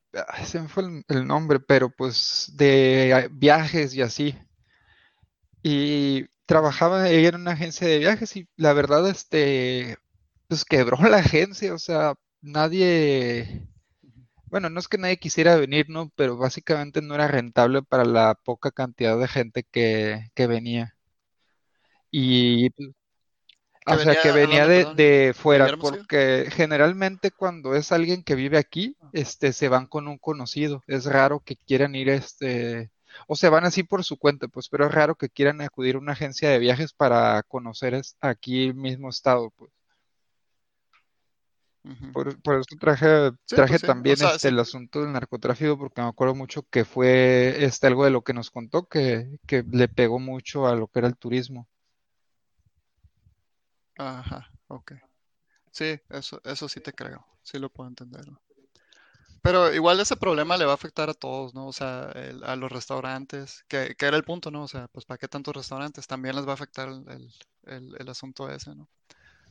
[0.45, 4.33] se me fue el, el nombre, pero pues de viajes y así.
[5.61, 9.97] Y trabajaba ella en una agencia de viajes y la verdad, este,
[10.47, 13.67] pues quebró la agencia, o sea, nadie,
[14.55, 16.13] bueno, no es que nadie quisiera venir, ¿no?
[16.15, 20.95] Pero básicamente no era rentable para la poca cantidad de gente que, que venía.
[22.09, 22.91] Y pues,
[23.85, 28.95] O sea, que venía de, de fuera, porque generalmente cuando es alguien que vive aquí,
[29.11, 30.85] este, se van con un conocido.
[30.87, 32.91] Es raro que quieran ir, este,
[33.27, 35.99] o se van así por su cuenta, pues, pero es raro que quieran acudir a
[35.99, 39.71] una agencia de viajes para conocer aquí el mismo estado, pues.
[42.13, 44.53] Por, por eso traje, Sí, traje pues sí, también o sea, este, sí.
[44.53, 48.33] el asunto del narcotráfico, porque me acuerdo mucho que fue este, algo de lo que
[48.33, 51.67] nos contó, que, que le pegó mucho a lo que era el turismo.
[53.97, 54.93] Ajá, ok.
[55.71, 58.27] Sí, eso, eso sí te creo, sí lo puedo entender.
[58.27, 58.39] ¿no?
[59.41, 61.67] Pero igual ese problema le va a afectar a todos, ¿no?
[61.67, 64.63] O sea, el- a los restaurantes, que, que era el punto, ¿no?
[64.63, 66.07] O sea, pues ¿para qué tantos restaurantes?
[66.07, 67.31] También les va a afectar el-
[67.65, 68.89] el- el asunto ese, ¿no?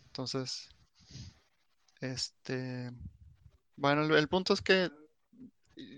[0.08, 0.68] Entonces,
[2.12, 2.90] este,
[3.76, 4.90] bueno, el, punto es que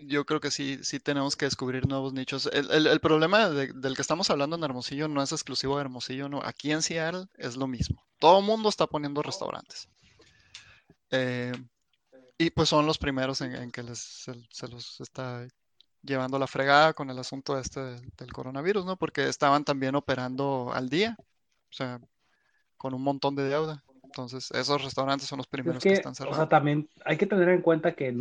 [0.07, 2.49] yo creo que sí, sí tenemos que descubrir nuevos nichos.
[2.53, 6.41] El, problema de- del que estamos hablando en Hermosillo no es exclusivo de Hermosillo, ¿no?
[6.45, 8.03] Aquí en Seattle es lo mismo.
[8.19, 9.89] Todo el mundo está poniendo restaurantes.
[11.11, 11.53] Eh,
[12.39, 15.47] y pues son los primeros en, que se los está
[16.03, 18.97] llevando la fregada con el asunto este del, del coronavirus, ¿no?
[18.97, 22.01] Porque estaban también operando al día, o sea,
[22.77, 23.86] con un montón de deuda.
[24.17, 27.27] Entonces, esos restaurantes son los Es primeros que que, están o sea, también hay que
[27.27, 28.17] tener en cuenta que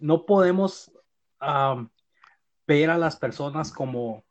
[0.00, 0.90] no podemos
[1.38, 1.88] am,
[2.66, 4.24] ver a las personas como,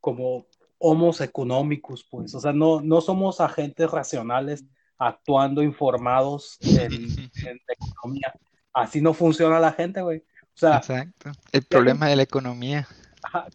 [0.00, 0.46] como
[0.78, 2.36] homos económicos, pues.
[2.36, 4.64] O sea, no, no somos agentes racionales
[4.96, 6.92] actuando informados en,
[7.48, 8.32] en la economía.
[8.72, 10.18] Así no funciona la gente, güey.
[10.18, 11.32] O sea, Exacto.
[11.50, 12.86] El problema de la economía.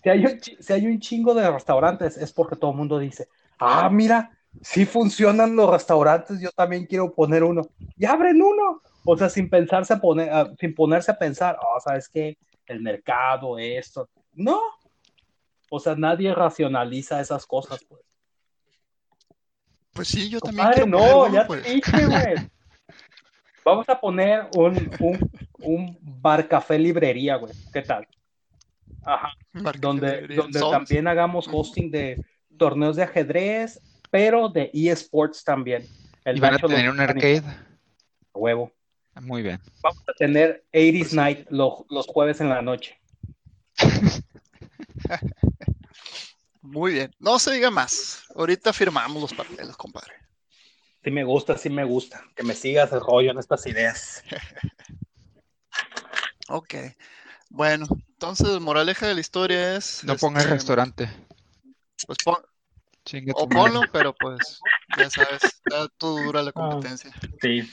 [0.04, 3.30] Si hay, un, si hay un chingo de restaurantes es porque todo el mundo dice,
[3.58, 7.62] ah, mira, sí funcionan los restaurantes, yo también quiero poner uno.
[7.98, 8.82] Y abren uno.
[9.06, 12.38] O sea, sin pensarse a poner, sin ponerse a pensar, oh, ¿sabes qué?
[12.66, 14.10] El mercado, esto.
[14.34, 14.60] No.
[15.70, 18.02] O sea, nadie racionaliza esas cosas, pues.
[19.94, 21.64] Pues sí, yo también Compadre, quiero poner no, uno, ya pues.
[21.64, 22.36] te dije, güey.
[23.66, 27.54] Vamos a poner un, un, un bar café librería, güey.
[27.74, 28.08] ¿Qué tal?
[29.04, 29.34] Ajá.
[29.80, 32.24] Donde, donde también hagamos hosting de
[32.58, 35.88] torneos de ajedrez, pero de eSports también.
[36.26, 37.44] El Y van a tener un a arcade.
[38.34, 38.72] Huevo.
[39.22, 39.60] Muy bien.
[39.82, 41.16] Vamos a tener 80s Pues sí.
[41.16, 43.00] Night lo- los jueves en la noche.
[46.62, 47.16] Muy bien.
[47.20, 48.24] No se diga más.
[48.36, 50.14] Ahorita firmamos los papeles, compadre.
[51.04, 52.24] Sí me gusta, sí me gusta.
[52.36, 54.24] Que me sigas el rollo en estas ideas.
[56.52, 56.74] Ok.
[57.52, 60.04] Bueno, entonces, moraleja de la historia es.
[60.04, 61.08] No pongas este, restaurante.
[62.08, 62.38] Pues pon,
[63.34, 63.72] O tu madre.
[63.72, 64.60] ponlo, pero pues,
[64.98, 66.44] ya sabes, ya todo dura Ah.
[66.44, 67.12] la competencia.
[67.42, 67.70] Sí.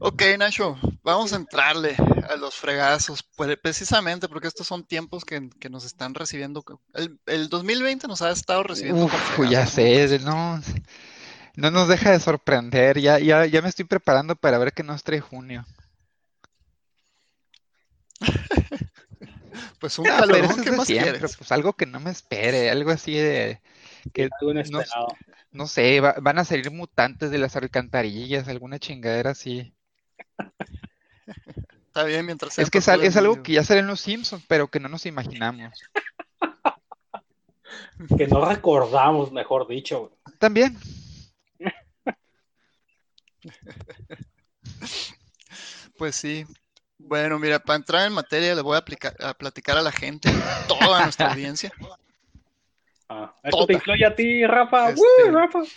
[0.00, 1.94] Ok, Nacho, vamos a entrarle
[2.28, 6.64] a los fregazos, pues, precisamente porque estos son tiempos que, que nos están recibiendo.
[6.94, 9.04] El, el 2020 nos ha estado recibiendo.
[9.04, 9.70] Uf, fregazos, ya ¿no?
[9.70, 10.60] sé, no,
[11.56, 12.98] no nos deja de sorprender.
[13.00, 15.64] Ya, ya, ya me estoy preparando para ver qué nos trae junio.
[19.78, 21.36] Pues un Ah, ¿qué de más siempre, quieres?
[21.36, 23.60] pues algo que no me espere, algo así de
[24.12, 25.08] que inesperado.
[25.52, 29.74] no sé, va- van a salir mutantes de las alcantarillas, alguna chingadera así.
[31.86, 34.68] Está bien mientras sea Es que es, algo que ya sale en los Simpsons, pero
[34.68, 35.72] que no nos imaginamos.
[38.16, 40.12] Que no recordamos, mejor dicho.
[40.38, 40.78] También,
[45.96, 46.46] Pues sí.
[46.98, 50.30] Bueno, mira, para entrar en materia le voy a, aplicar, a platicar a la gente,
[50.68, 51.72] toda nuestra audiencia.
[53.12, 54.90] Ah, esto te incluye a ti, Rafa.
[54.90, 55.58] Este- ¡Woo, Rafa!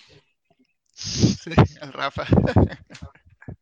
[0.95, 2.25] Sí, al Rafa.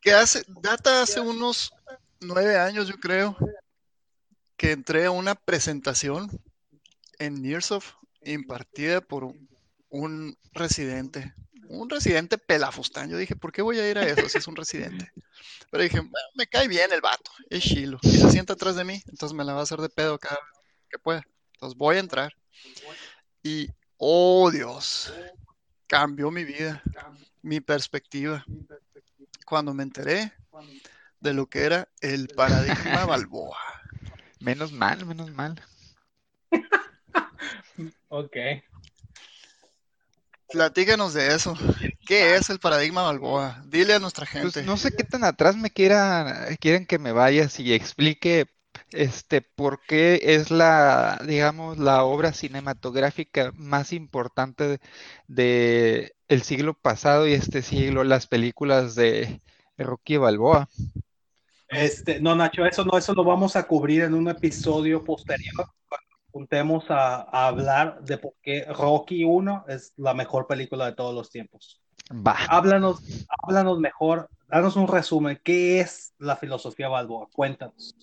[0.00, 1.72] Que hace, data hace unos
[2.20, 3.36] nueve años, yo creo,
[4.56, 6.28] que entré a una presentación
[7.18, 9.48] en Nearsoft impartida por un,
[9.88, 11.32] un residente.
[11.68, 13.08] Un residente pelafustán.
[13.08, 15.10] Yo dije, ¿por qué voy a ir a eso si es un residente?
[15.70, 17.98] Pero dije, "Bueno, me cae bien el vato, es chilo.
[18.02, 20.36] Y se sienta atrás de mí, entonces me la va a hacer de pedo cada
[20.36, 21.24] vez que pueda.
[21.64, 22.34] Entonces voy a entrar.
[23.42, 25.14] Y, oh Dios,
[25.86, 26.82] cambió mi vida,
[27.42, 28.44] mi perspectiva.
[29.46, 30.32] Cuando me enteré
[31.20, 33.56] de lo que era el paradigma Balboa.
[34.40, 35.62] menos mal, menos mal.
[38.08, 38.36] Ok.
[40.50, 41.54] Platícanos de eso.
[42.06, 43.62] ¿Qué es el paradigma Balboa?
[43.66, 44.62] Dile a nuestra Pues gente.
[44.62, 48.46] no sé qué tan atrás me quieran, quieren que me vayas y explique
[48.94, 54.80] este por qué es la, digamos, la obra cinematográfica más importante de,
[55.28, 59.40] de el siglo pasado y este siglo, las películas de
[59.76, 60.68] Rocky Balboa.
[61.68, 65.66] Este, no, Nacho, eso no, eso lo vamos a cubrir en un episodio posterior.
[66.30, 71.14] juntemos a, a hablar de por qué Rocky 1 es la mejor película de todos
[71.14, 71.80] los tiempos.
[72.10, 72.36] Va.
[72.48, 73.02] Háblanos,
[73.42, 75.40] háblanos mejor, danos un resumen.
[75.42, 77.28] ¿Qué es la filosofía Balboa?
[77.32, 77.94] Cuéntanos.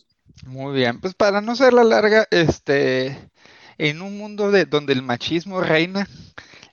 [0.45, 3.29] Muy bien, pues para no ser la larga, este,
[3.77, 6.07] en un mundo de, donde el machismo reina,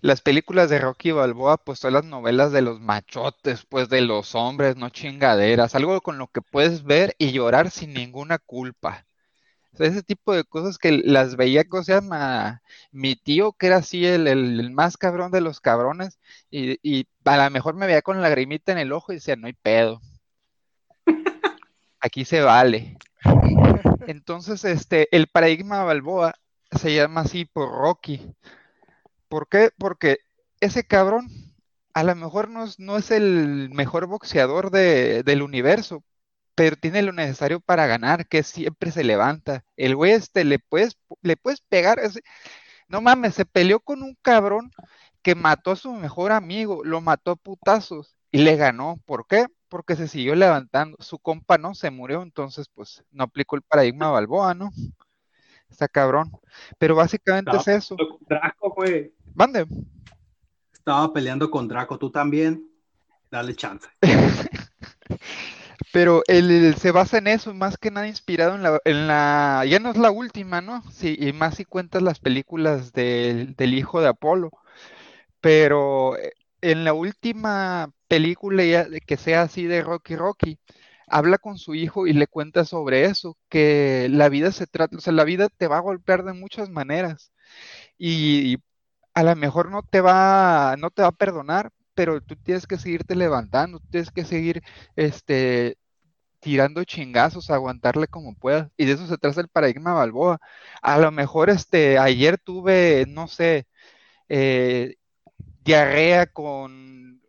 [0.02, 4.34] las películas de Rocky Balboa, pues son las novelas de los machotes, pues de los
[4.34, 9.06] hombres, no chingaderas, algo con lo que puedes ver y llorar sin ninguna culpa.
[9.74, 12.62] O sea, ese tipo de cosas que las veía, ¿cómo se llama?
[12.92, 16.18] Mi tío, que era así el, el- el más cabrón de los cabrones,
[16.50, 19.36] y, y a lo mejor me veía con la lagrimita en el ojo y decía,
[19.36, 20.00] no hay pedo,
[22.00, 22.96] aquí se vale.
[24.06, 26.34] Entonces, este, el paradigma Balboa
[26.70, 28.34] se llama así por Rocky.
[29.28, 29.70] ¿Por qué?
[29.78, 30.18] Porque
[30.60, 31.28] ese cabrón
[31.94, 36.04] a lo mejor no es, no es el mejor boxeador de- del universo,
[36.54, 39.64] pero tiene lo necesario para ganar, que siempre se levanta.
[39.76, 42.22] El güey este le puedes, le puedes pegar, ese-
[42.88, 44.70] no mames, se peleó con un cabrón
[45.22, 49.00] que mató a su mejor amigo, lo mató a putazos y le ganó.
[49.06, 49.46] ¿Por qué?
[49.68, 50.96] Porque se siguió levantando.
[51.00, 54.70] Su compa no se murió, entonces pues no aplicó el paradigma Balboa, ¿no?
[55.70, 56.30] Está cabrón.
[56.78, 57.96] Pero básicamente Estaba es eso.
[57.96, 59.12] con Draco, güey.
[59.34, 59.66] Mande.
[60.72, 62.66] Estaba peleando con Draco, tú también.
[63.30, 63.86] Dale chance.
[65.92, 69.78] Pero él se basa en eso, más que nada inspirado en la, en la, ya
[69.78, 70.82] no es la última, ¿no?
[70.90, 74.50] Sí, y más si cuentas las películas del, del hijo de Apolo.
[75.40, 80.58] Pero eh, en la última película que sea así de Rocky Rocky,
[81.08, 85.00] habla con su hijo y le cuenta sobre eso, que la vida se trata, o
[85.00, 87.32] sea, la vida te va a golpear de muchas maneras
[87.98, 88.58] y
[89.14, 92.78] a lo mejor no te va, no te va a perdonar, pero tú tienes que
[92.78, 94.62] seguirte levantando, tienes que seguir,
[94.96, 95.76] este,
[96.40, 98.70] tirando chingazos, aguantarle como puedas.
[98.76, 100.38] Y de eso se trata el paradigma Balboa.
[100.82, 103.66] A lo mejor, este, ayer tuve, no sé,
[104.28, 104.96] eh,
[105.64, 107.22] diarrea con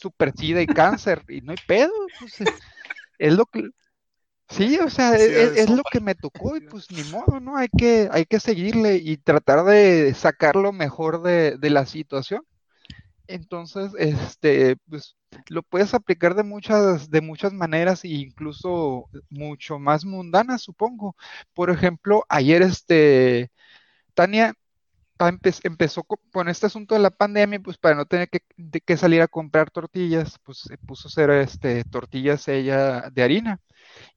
[0.00, 2.38] super sida y cáncer, y no hay pedo, pues,
[3.18, 3.70] es lo que,
[4.48, 7.40] sí, o sea, Sí, es, de es- lo que me tocó, y pues ni modo,
[7.40, 7.56] ¿no?
[7.56, 12.42] Hay que, hay que seguirle y tratar de sacar lo mejor de, de la situación.
[13.26, 15.16] Entonces, este, pues
[15.48, 21.16] lo puedes aplicar de muchas, de muchas maneras e incluso mucho más mundanas, supongo.
[21.54, 23.50] Por ejemplo, ayer, este,
[24.14, 24.54] Tania
[25.28, 28.80] empe- empezó co- con este asunto de la pandemia, pues para no tener que, de
[28.80, 33.60] que salir a comprar tortillas, pues se puso a hacer este, tortillas ella de harina.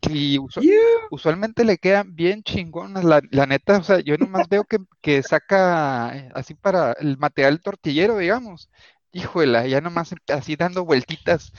[0.01, 0.77] Y Yeah.
[1.09, 5.23] usualmente le quedan bien chingonas, la, la neta, o sea, yo nomás veo que, que
[5.23, 8.69] saca eh, así para el material tortillero, digamos.
[9.11, 11.51] Híjole, ya nomás em- así dando vueltitas.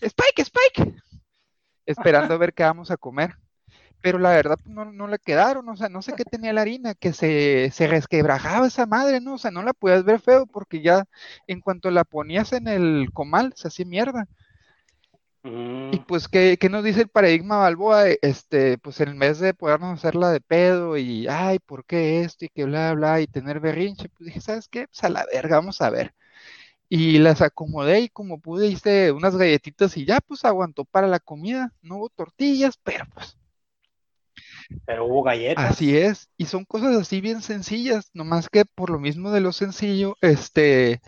[0.00, 0.96] Spike, Spike,
[1.86, 3.36] esperando a ver qué vamos a comer.
[4.00, 6.62] Pero la verdad pues, no, no le quedaron, o sea, no sé qué tenía la
[6.62, 9.34] harina, que se, se resquebrajaba esa madre, ¿no?
[9.34, 11.04] O sea, no la podías ver feo porque ya
[11.46, 14.26] en cuanto la ponías en el comal se hacía mierda.
[15.44, 15.90] Mm.
[15.92, 18.08] Y pues, ¿qué, qué nos dice el paradigma Balboa?
[18.10, 22.44] Eh, Este, pues en vez de podernos hacerla de pedo y, ay, ¿por qué esto?
[22.44, 24.86] Y que bla, bla, y tener berrinche, pues dije, ¿sabes qué?
[24.86, 26.14] Pues a la verga, vamos a ver.
[26.90, 31.20] Y las acomodé y como pude hice unas galletitas y ya, pues aguantó para la
[31.20, 31.74] comida.
[31.82, 33.38] No hubo tortillas, pero pues
[34.86, 35.76] Pero hubo galletas.
[35.76, 39.52] Así es, y son cosas así bien sencillas, nomás que por lo mismo de lo
[39.52, 41.02] sencillo, este,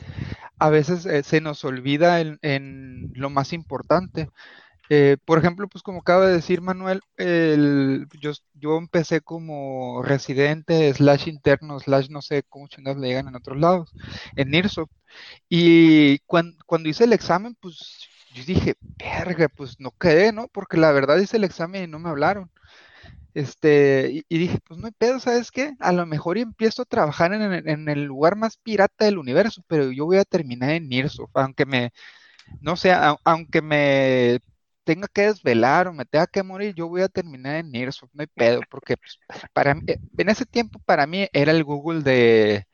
[0.58, 4.28] a veces eh, se nos olvida en, en lo más importante.
[4.90, 10.92] Eh, por ejemplo, pues como acaba de decir Manuel, el- yo, yo empecé como residente,
[10.94, 13.94] slash interno, slash no sé cómo chingados le llegan en otros lados,
[14.36, 14.90] en NIRSO.
[15.48, 18.00] Y cuan- cuando hice el examen, pues
[18.34, 20.48] yo dije, verga, pues no quedé, ¿no?
[20.48, 22.50] Porque la verdad hice el examen y no me hablaron.
[23.34, 25.72] Este, y, y dije, pues no hay pedo, ¿sabes qué?
[25.80, 29.62] A lo mejor empiezo a trabajar en, el- en el lugar más pirata del universo,
[29.66, 31.92] pero yo voy a terminar en NIRSO, aunque me,
[32.60, 34.40] no sé, au- aunque me
[34.84, 38.20] tenga que desvelar o me tenga que morir, yo voy a terminar en NIRSO, no
[38.22, 39.18] hay pedo, porque pues,
[39.52, 42.66] para mí, eh, en ese tiempo para mí era el Google de,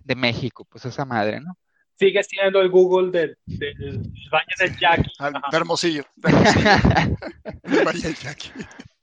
[0.00, 1.56] de México, pues esa madre, ¿no?
[1.98, 4.02] Sigue siendo el Google del, del- del
[4.32, 4.72] Valle del
[5.50, 6.04] de Hermosillo.
[6.16, 8.50] de Valle del Yaqui.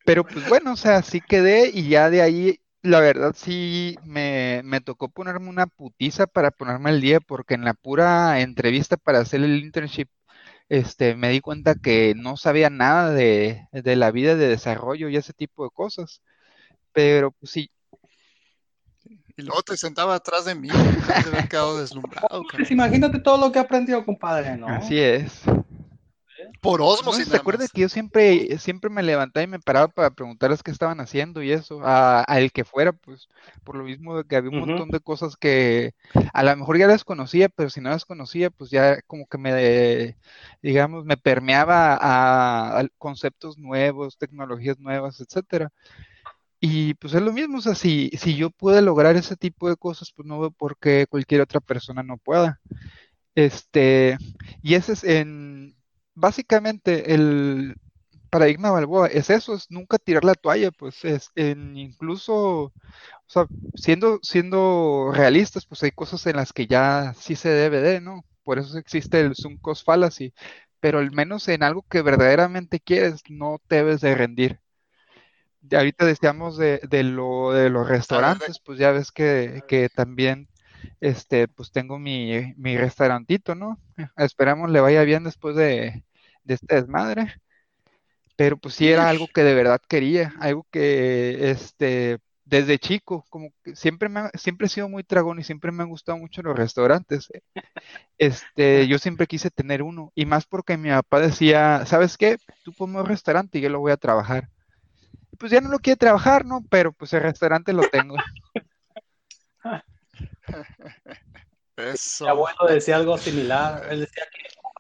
[0.09, 4.61] Pero pues bueno, o sea, sí quedé y ya de ahí, la verdad sí me,
[4.63, 9.19] me tocó ponerme una putiza para ponerme al día, porque en la pura entrevista para
[9.19, 10.07] hacer el internship,
[10.67, 15.15] este, me di cuenta que no sabía nada de, de la vida de desarrollo y
[15.15, 16.23] ese tipo de cosas.
[16.91, 17.69] Pero pues sí,
[19.37, 20.69] Y luego te sentaba atrás de mí.
[20.69, 24.65] Te haber quedado deslumbrado, Pues imagínate todo lo que aprendió, compadre, ¿no?
[24.69, 25.43] así es.
[26.61, 29.87] Por No, osmosis ¿se nada acuerda que yo siempre, siempre me levantaba y me paraba
[29.87, 33.27] para preguntarles qué estaban haciendo y eso, a, a el que fuera, pues,
[33.63, 35.93] por lo mismo de que había un montón de cosas que
[36.33, 39.37] a lo mejor ya las conocía, pero si no las conocía, pues ya como que
[39.37, 40.17] me,
[40.61, 45.71] digamos, me permeaba a, a conceptos nuevos, tecnologías nuevas, etcétera.
[46.61, 49.77] Y pues es lo mismo, o sea, si, si yo pude lograr ese tipo de
[49.77, 52.59] cosas, pues no veo por qué cualquier otra persona no pueda.
[53.33, 54.17] Este,
[54.61, 55.78] y ese es en,
[56.19, 57.77] básicamente el
[58.29, 62.73] paradigma Balboa es eso, es nunca tirar la toalla, pues es en incluso, o
[63.27, 68.01] sea, siendo, siendo realistas, pues hay cosas en las que ya sí se debe de,
[68.01, 68.25] ¿no?
[68.43, 70.33] Por eso existe el sunk cost fallacy,
[70.79, 74.61] pero al menos en algo que verdaderamente quieres, no te debes de rendir.
[75.61, 79.89] Y ahorita decíamos de, de lo de los de- restaurantes, pues ya ves que, que
[79.89, 80.49] también
[81.01, 83.81] este, pues tengo mi, mi restaurantito, ¿no?
[84.17, 86.03] Esperamos le vaya bien después de,
[86.49, 87.35] de este desmadre.
[88.35, 93.49] Pero pues sí era algo que de verdad quería, algo que este, desde chico, como
[93.63, 96.41] que siempre me, ha- siempre he sido muy tragón y siempre me han gustado mucho
[96.41, 97.27] los restaurantes.
[98.17, 102.37] Este, yo siempre quise tener uno, y más porque mi papá decía, ¿sabes qué?
[102.63, 104.49] Tú ponme un restaurante y yo lo voy a trabajar.
[105.31, 106.65] Y Pues ya no lo quiere trabajar, ¿no?
[106.69, 108.15] Pero pues el restaurante lo tengo.
[111.77, 113.87] Mi abuelo decía algo similar.
[113.89, 114.39] Él decía que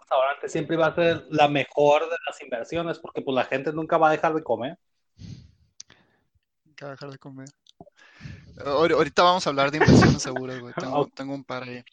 [0.09, 3.97] restaurante siempre va a ser la mejor de las inversiones porque pues la gente nunca
[3.97, 4.77] va a dejar de comer.
[6.65, 7.47] Nunca dejar de comer.
[8.57, 10.73] Ahor- Ahorita vamos a hablar de inversiones seguras, güey.
[11.15, 11.83] Tengo, un par ahí.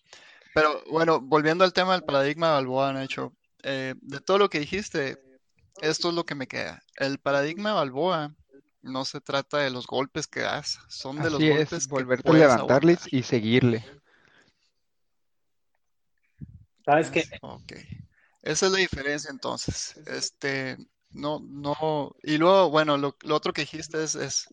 [0.54, 5.18] Pero bueno, volviendo al tema del paradigma Balboa, Nacho, eh, de todo lo que dijiste,
[5.82, 6.82] esto es lo que me queda.
[6.96, 8.34] El paradigma Balboa
[8.80, 11.90] no se trata de los golpes que das, son de los Así es, golpes que
[11.92, 13.14] volverte a puedes levantarles aguantar.
[13.18, 13.84] y seguirle.
[16.86, 17.20] ¿Sabes qué?
[17.20, 17.72] Es- ok.
[18.46, 19.96] Esa es la diferencia entonces.
[20.06, 20.76] Este,
[21.10, 24.48] no, no, y luego, bueno, lo, lo otro que dijiste es, es,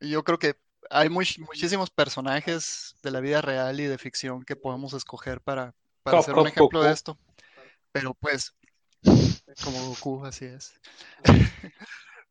[0.00, 0.56] yo creo que
[0.90, 5.74] hay much- muchísimos personajes de la vida real y de ficción que podemos escoger para,
[6.02, 7.18] para hacer un ejemplo de esto.
[7.92, 8.54] Pero pues,
[9.64, 10.72] como Goku, así es.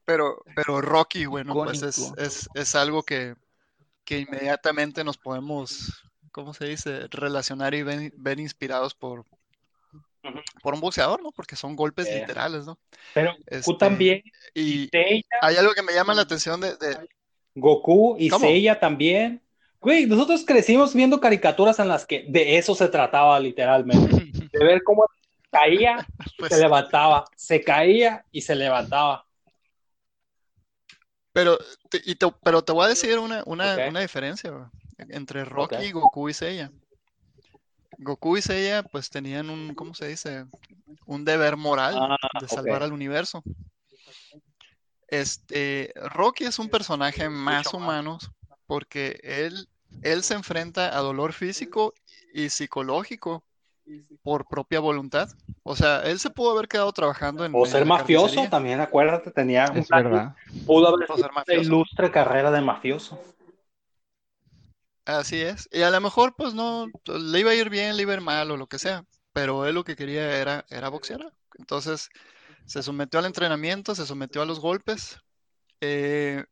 [0.06, 3.36] Pero, pero Rocky, bueno, pues es, es, es algo que,
[4.06, 7.08] que inmediatamente nos podemos, ¿cómo se dice?
[7.10, 9.26] Relacionar y ven- ver inspirados por,
[10.62, 11.32] Por un boxeador, ¿no?
[11.32, 12.78] Porque son golpes literales, ¿no?
[13.14, 17.08] Pero Goku Este, también, y Seiya, hay algo que me llama la atención de, de-
[17.56, 18.46] Goku y ¿Cómo?
[18.46, 19.42] Seiya también.
[19.82, 24.00] Güey, nosotros crecimos viendo caricaturas en las que de eso se trataba literalmente.
[24.52, 25.06] De ver cómo
[25.52, 29.26] caía y pues, se levantaba, se caía y se levantaba.
[31.32, 31.58] pero,
[31.90, 35.94] te, y te- pero te voy a decir una, una, diferencia entre Rocky, Ok.
[35.94, 36.72] Goku y Seiya.
[38.02, 40.46] Goku y Seiya pues tenían un, ¿cómo se dice?
[41.06, 43.44] Un deber moral Ah, de salvar al universo.
[45.08, 48.20] Este, Rocky es un personaje más humano
[48.68, 49.68] porque él,
[50.02, 51.94] él se enfrenta a dolor físico
[52.34, 53.44] y psicológico
[54.22, 55.30] por propia voluntad.
[55.64, 58.50] O sea, él se pudo haber quedado trabajando en, O ser mafioso carnicería.
[58.50, 60.36] también, acuérdate, tenía Es verdad.
[60.66, 61.62] pudo haber sido una mafioso.
[61.62, 63.20] ilustre carrera de mafioso.
[65.18, 65.68] Así es.
[65.72, 68.22] Y a lo mejor, pues no, le iba a ir bien, le iba a ir
[68.22, 69.04] mal o lo que sea.
[69.34, 71.34] Pero él lo que quería era, era boxear.
[71.58, 72.10] Entonces,
[72.66, 75.18] se sometió al entrenamiento, se sometió a los golpes.
[75.82, 76.44] eh,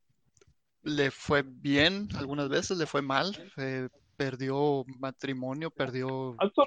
[0.83, 3.51] le fue bien algunas veces, le fue mal.
[3.57, 6.61] eh, perdió matrimonio, perdió A su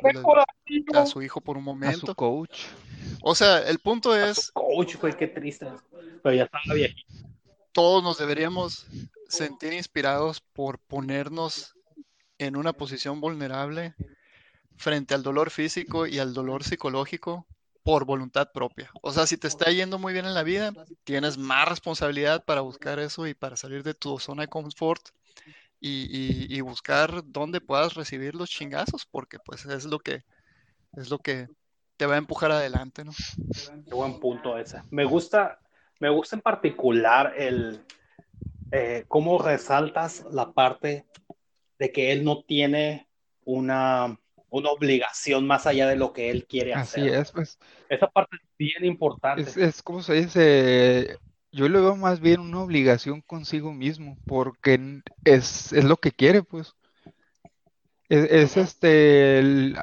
[1.18, 2.14] a hijo por un A su momento.
[2.14, 2.66] coach.
[3.22, 5.66] O sea, el punto a es, su coach, güey, qué triste.
[6.22, 7.12] Pero ya estaba viejito.
[7.72, 8.86] todos nos deberíamos
[9.28, 11.74] sentir inspirados por ponernos
[12.41, 13.95] en una posición vulnerable
[14.76, 17.47] frente al dolor físico y al dolor psicológico
[17.82, 18.91] por voluntad propia.
[19.03, 20.72] O sea, si te está yendo muy bien en la vida,
[21.05, 25.11] tienes más responsabilidad para buscar eso y para salir de tu zona de confort
[25.80, 30.24] y, buscar dónde puedas recibir los chingazos, porque pues es lo que
[30.97, 31.49] es lo que
[31.97, 33.12] te va a empujar adelante, ¿no?
[33.86, 34.82] Qué buen punto ese.
[34.91, 35.59] Me gusta,
[35.99, 37.84] me gusta en particular el
[38.72, 41.07] eh, cómo resaltas la parte
[41.81, 43.09] de que él no tiene
[43.45, 44.20] una,
[44.51, 47.14] una obligación más allá de lo que él quiere Así hacer.
[47.14, 47.59] es, pues.
[47.89, 49.43] Esa parte es bien importante.
[49.43, 51.16] Es, es como se dice,
[51.51, 56.43] yo lo veo más bien una obligación consigo mismo, porque es, es lo que quiere,
[56.43, 56.74] pues.
[58.11, 59.78] Es, es, este el-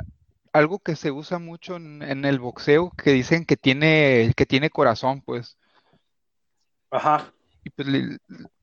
[0.54, 4.70] algo que se usa mucho en, en el boxeo, que dicen que tiene, que tiene
[4.70, 5.58] corazón, pues.
[6.92, 7.34] Ajá.
[7.64, 7.88] Y pues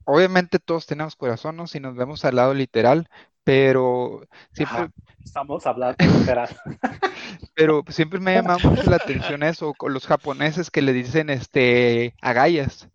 [0.05, 1.66] obviamente todos tenemos corazón, ¿no?
[1.66, 3.09] Si nos vemos al lado literal,
[3.42, 4.90] pero siempre, Ajá.
[5.24, 6.48] Estamos hablando literal.
[7.55, 11.30] pero siempre me ha llamado mucho la atención eso, con los japoneses que le dicen
[11.30, 12.88] este agallas.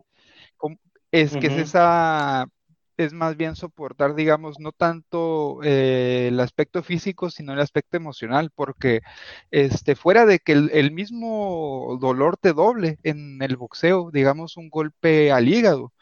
[1.12, 2.46] Es que es esa
[3.04, 8.50] es más bien soportar, digamos, no tanto eh, el aspecto físico, sino el aspecto emocional,
[8.54, 9.00] porque
[9.50, 15.32] este, fuera de que el, mismo dolor te doble en el boxeo, digamos, un golpe
[15.32, 15.92] al hígado,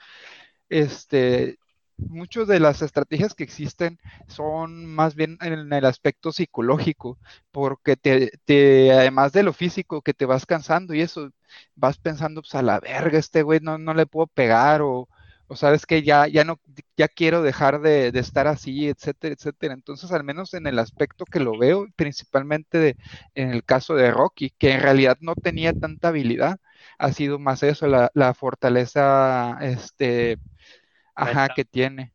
[0.68, 1.58] este,
[1.96, 3.98] muchas de las estrategias que existen
[4.28, 7.18] son más bien en el aspecto psicológico,
[7.50, 11.30] porque te, además de lo físico, que te vas cansando y eso,
[11.74, 15.08] vas pensando, pues a la verga, este güey no, no le puedo pegar o
[15.48, 16.60] o sabes que ya, ya no,
[16.96, 19.74] ya quiero dejar de, estar así, etcétera, etcétera.
[19.74, 22.96] Entonces, al menos en el aspecto que lo veo, principalmente
[23.34, 26.60] en el caso de Rocky, que en realidad no tenía tanta habilidad,
[26.98, 30.38] ha sido más eso, la, fortaleza, este,
[31.18, 32.12] ajá, que tiene.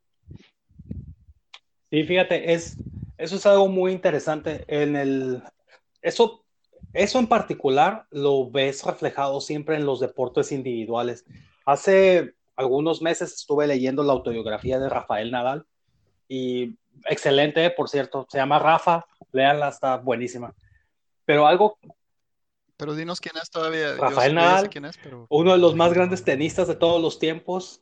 [1.89, 2.77] Sí, fíjate, es,
[3.17, 4.65] eso es algo muy interesante.
[4.67, 5.43] En el,
[6.01, 6.43] eso,
[6.93, 11.25] eso en particular lo ves reflejado siempre en los deportes individuales.
[11.65, 15.65] Hace algunos meses estuve leyendo la autobiografía de Rafael Nadal
[16.27, 20.53] y excelente, por cierto, se llama Rafa, léanla, está buenísima.
[21.25, 21.77] Pero algo...
[22.75, 23.95] Pero dinos quién es todavía.
[23.95, 24.69] Rafael Nadal,
[25.29, 27.81] uno de los más grandes tenistas de todos los tiempos,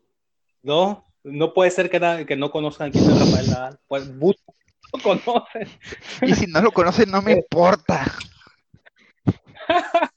[0.62, 1.11] ¿no?
[1.24, 3.80] No puede ser que, que no conozcan quién es Rafael Nadal.
[3.88, 5.68] Pues lo conocen.
[6.22, 8.12] Y si no lo conocen, no me importa.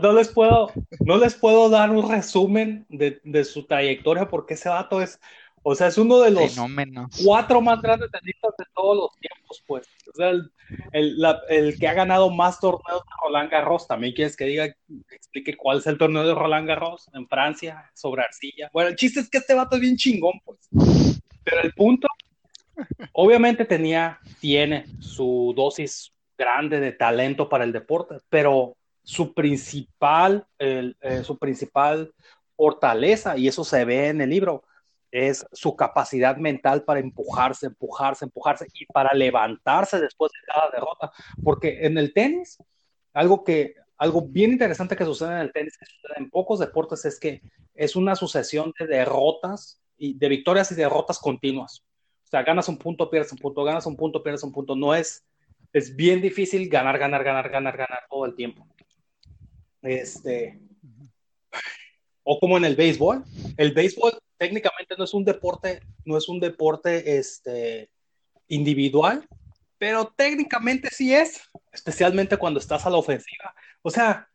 [0.00, 0.70] No, les puedo,
[1.00, 5.18] no les puedo dar un resumen de, su trayectoria porque ese vato es,
[5.62, 6.56] o sea, es uno de los
[7.24, 9.86] cuatro más grandes tenistas de todos los tiempos, pues.
[10.12, 10.32] O sea,
[10.92, 14.74] el, que ha ganado más torneos de Roland Garros, también quieres que diga,
[15.10, 18.70] explique cuál es el torneo de Roland Garros en Francia, sobre arcilla.
[18.72, 20.58] Bueno, el chiste es que este vato es bien chingón, pues.
[21.44, 22.08] Pero el punto,
[23.12, 30.92] obviamente tenía, tiene su dosis grande de talento para el deporte, pero su principal, eh,
[31.24, 32.12] su principal
[32.56, 34.64] fortaleza, y eso se ve en el libro,
[35.12, 41.12] es su capacidad mental para empujarse, empujarse, empujarse y para levantarse después de cada derrota.
[41.44, 42.58] Porque en el tenis,
[43.12, 47.04] algo que algo bien interesante que sucede en el tenis, que sucede en pocos deportes,
[47.04, 47.40] es que
[47.74, 51.84] es una sucesión de derrotas y de victorias y derrotas continuas.
[52.24, 54.74] O sea, ganas un punto, pierdes un punto, ganas un punto, pierdes un punto.
[54.74, 55.24] No es,
[55.72, 58.66] es bien difícil ganar, ganar, ganar, ganar, ganar todo el tiempo.
[59.82, 60.58] Este,
[62.24, 63.22] o como en el béisbol.
[63.56, 67.88] El béisbol técnicamente no es un deporte, no es un deporte este,
[68.48, 69.24] individual,
[69.78, 73.54] pero técnicamente sí es, especialmente cuando estás a la ofensiva.
[73.82, 74.28] O sea,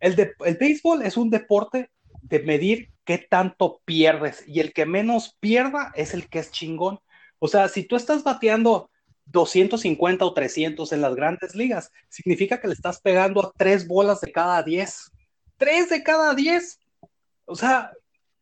[0.00, 1.90] el, el béisbol es un deporte
[2.22, 6.98] de medir qué tanto pierdes y el que menos pierda es el que es chingón.
[7.38, 8.90] O sea, si tú estás bateando
[9.26, 14.22] 250 o 300 en las grandes ligas, significa que le estás pegando a tres bolas
[14.22, 15.10] de cada 10.
[15.58, 16.80] Tres de cada 10.
[17.44, 17.92] O sea,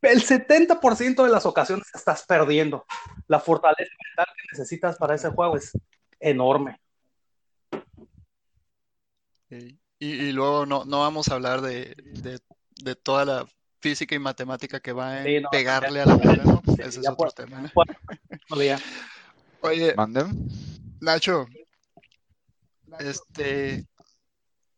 [0.02, 2.86] el 70% de las ocasiones estás perdiendo.
[3.28, 5.72] La fortaleza mental que necesitas para ese juego es
[6.18, 6.80] enorme.
[9.98, 11.94] Y, luego no, no, vamos a hablar de,
[12.82, 13.46] de, toda la
[13.80, 16.62] física y matemática que va a pegarle a la bola, ¿no?
[16.78, 17.70] Ese es otro tema.
[19.62, 19.94] Oye,
[21.00, 21.46] Nacho,
[22.98, 23.86] este,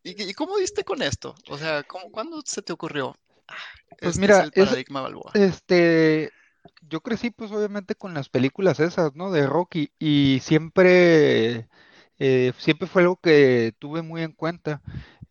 [0.02, 1.34] ¿y, cómo diste con esto?
[1.48, 3.14] O sea, ¿cómo, ¿cuándo se te ocurrió?
[4.02, 4.50] Pues este mira,
[5.34, 6.30] este,
[6.88, 9.30] yo crecí pues obviamente con las películas esas, ¿no?
[9.30, 11.68] De Rocky y siempre,
[12.18, 14.82] eh, siempre fue algo que tuve muy en cuenta.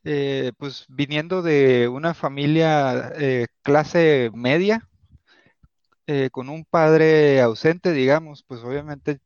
[0.03, 4.87] Eh, pues viniendo de una familia eh, clase media,
[6.31, 9.21] con un padre ausente, digamos, pues obviamente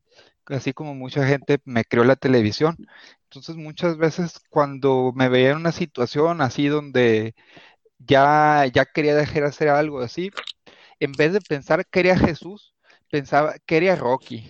[0.54, 2.78] así como mucha gente me creó la televisión.
[3.24, 7.34] Entonces muchas veces cuando me veía en una situación así donde
[8.00, 10.32] ya, ya quería dejar de hacer algo así,
[11.00, 12.76] en vez de pensar que era Jesús,
[13.10, 14.50] pensaba que era Rocky.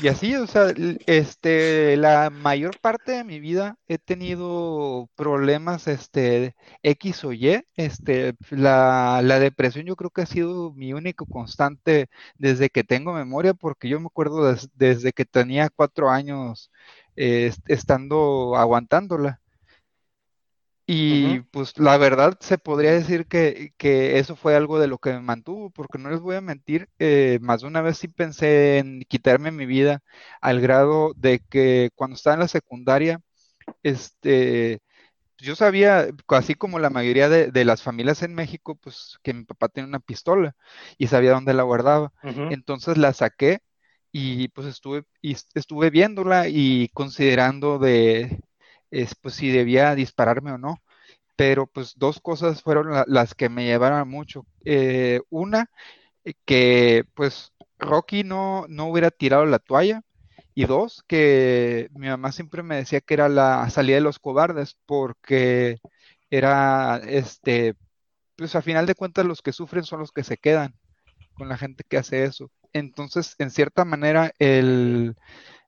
[0.00, 0.72] Y así, o sea,
[1.06, 8.34] este, la mayor parte de mi vida he tenido problemas, este, X o Y, este,
[8.50, 13.88] la, depresión yo creo que ha sido mi único constante desde que tengo memoria, porque
[13.88, 16.70] yo me acuerdo desde que tenía cuatro años
[17.18, 19.40] eh, estando aguantándola.
[20.86, 23.74] Y pues la verdad se podría decir que,
[24.18, 27.38] eso fue algo de lo que me mantuvo, porque no les voy a mentir, eh,
[27.42, 30.00] más de una vez sí pensé en quitarme mi vida
[30.40, 33.20] al grado de que cuando estaba en la secundaria,
[33.82, 34.80] este,
[35.38, 39.68] yo sabía, así como la mayoría de, las familias en México, pues que mi papá
[39.68, 40.56] tenía una pistola
[40.98, 42.12] y sabía dónde la guardaba.
[42.22, 43.60] Entonces la saqué
[44.12, 45.04] y pues estuve,
[45.54, 48.40] estuve viéndola y considerando de,
[49.22, 50.78] pues si debía dispararme o no.
[51.36, 54.46] Pero pues dos cosas fueron las que me llevaron mucho.
[54.64, 55.70] Eh, una,
[56.24, 60.02] eh, que pues Rocky no, no hubiera tirado la toalla.
[60.54, 64.76] Y dos, que mi mamá siempre me decía que era la salida de los cobardes,
[64.86, 65.78] porque
[66.30, 67.74] era, este,
[68.36, 70.74] pues a final de cuentas los que sufren son los que se quedan
[71.34, 72.50] con la gente que hace eso.
[72.72, 75.16] Entonces, en cierta manera, el,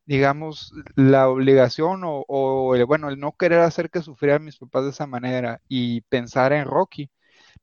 [0.06, 4.90] digamos, la obligación o, el, bueno, el no querer hacer que sufrieran mis papás de
[4.90, 7.10] esa manera y pensar en Rocky,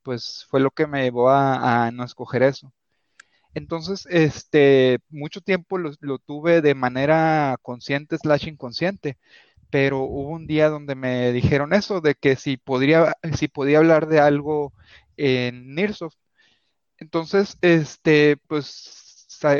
[0.04, 2.74] pues fue lo que me llevó a, no escoger eso.
[3.54, 9.18] Entonces, este, mucho tiempo lo, tuve de manera consciente slash inconsciente,
[9.72, 14.08] pero hubo un día donde me dijeron eso, de que si podría, si podía hablar
[14.08, 14.74] de algo
[15.18, 16.16] en Nearsoft.
[17.00, 19.07] Entonces, este, pues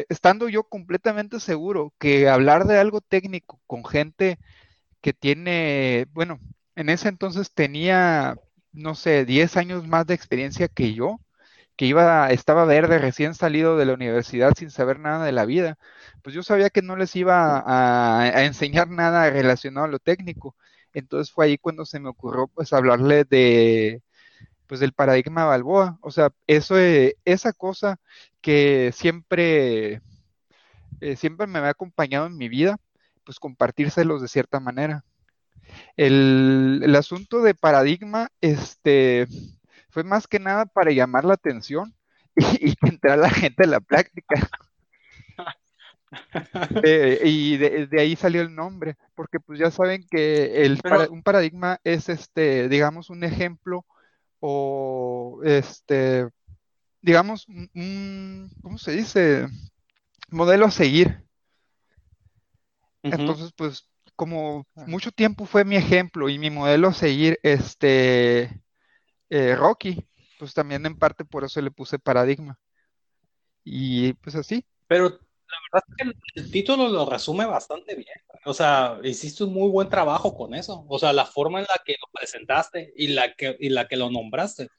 [0.10, 4.40] estando yo completamente seguro que hablar de algo técnico con gente
[5.02, 6.40] que tiene, bueno,
[6.76, 8.36] en ese entonces tenía,
[8.74, 11.20] no sé, 10 años más de experiencia que yo,
[11.76, 15.78] que iba, estaba verde, recién salido de la universidad sin saber nada de la vida,
[16.24, 20.56] pues yo sabía que no les iba a, a enseñar nada relacionado a lo técnico.
[20.94, 24.02] Entonces fue ahí cuando se me ocurrió pues hablarle de,
[24.68, 25.98] pues del paradigma Balboa.
[26.02, 28.00] O sea, eso, esa cosa
[28.42, 30.02] que siempre,
[31.02, 32.78] eh, siempre me ha acompañado en mi vida,
[33.24, 35.04] pues compartírselos de cierta manera.
[35.96, 39.28] El, asunto de paradigma, este,
[39.90, 41.94] fue más que nada para llamar la atención
[42.36, 44.50] y, entrar la gente en la práctica.
[46.84, 51.82] Eh, y de, ahí salió el nombre, porque pues ya saben que el, un paradigma
[51.84, 53.86] es este, digamos, un ejemplo
[54.40, 56.28] o este,
[57.02, 59.48] digamos, un, ¿cómo se dice?
[60.30, 61.24] Modelo a seguir.
[63.04, 68.62] Entonces, pues, como mucho tiempo fue mi ejemplo y mi modelo a seguir, este,
[69.30, 70.08] eh, Rocky,
[70.40, 72.60] pues también en parte por eso le puse paradigma.
[73.64, 74.66] Y pues así.
[74.88, 75.20] Pero
[75.50, 78.18] la verdad es que el título lo resume bastante bien.
[78.46, 80.86] O sea, hiciste un muy buen trabajo con eso.
[80.88, 83.98] O sea, la forma en la que lo presentaste y la que, y la que
[83.98, 84.70] lo nombraste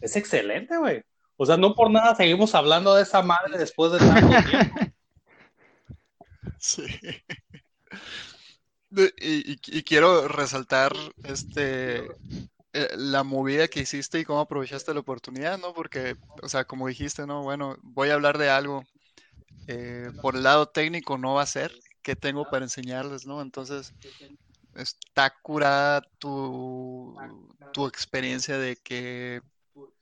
[0.00, 1.02] es excelente, güey.
[1.36, 4.80] O sea, no por nada seguimos hablando de esa madre después de tanto tiempo.
[6.58, 6.84] Sí.
[9.20, 10.92] Y, quiero resaltar
[11.24, 12.04] este
[12.72, 15.74] eh, la movida que hiciste y cómo aprovechaste la oportunidad, ¿no?
[15.74, 17.42] Porque, o sea, como dijiste, ¿no?
[17.42, 18.84] Bueno, voy a hablar de algo
[19.66, 23.40] eh, por el lado técnico no va a ser, ¿qué tengo para enseñarles, no?
[23.40, 23.92] Entonces,
[24.74, 27.16] está curada tu,
[27.72, 29.42] tu experiencia de que,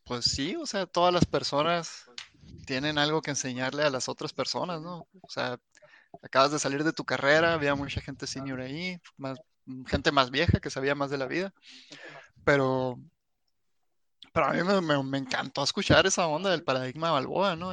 [0.05, 2.11] pues sí, o sea, todas las personas
[2.67, 5.07] tienen algo que enseñarle a las otras personas, ¿no?
[5.21, 5.59] O sea,
[6.23, 9.39] acabas de salir de tu carrera, había mucha gente senior ahí, más,
[9.87, 11.53] gente más vieja que sabía más de la vida,
[12.45, 12.99] pero,
[14.33, 17.73] pero a mí me, encantó escuchar esa onda del paradigma Balboa, ¿no?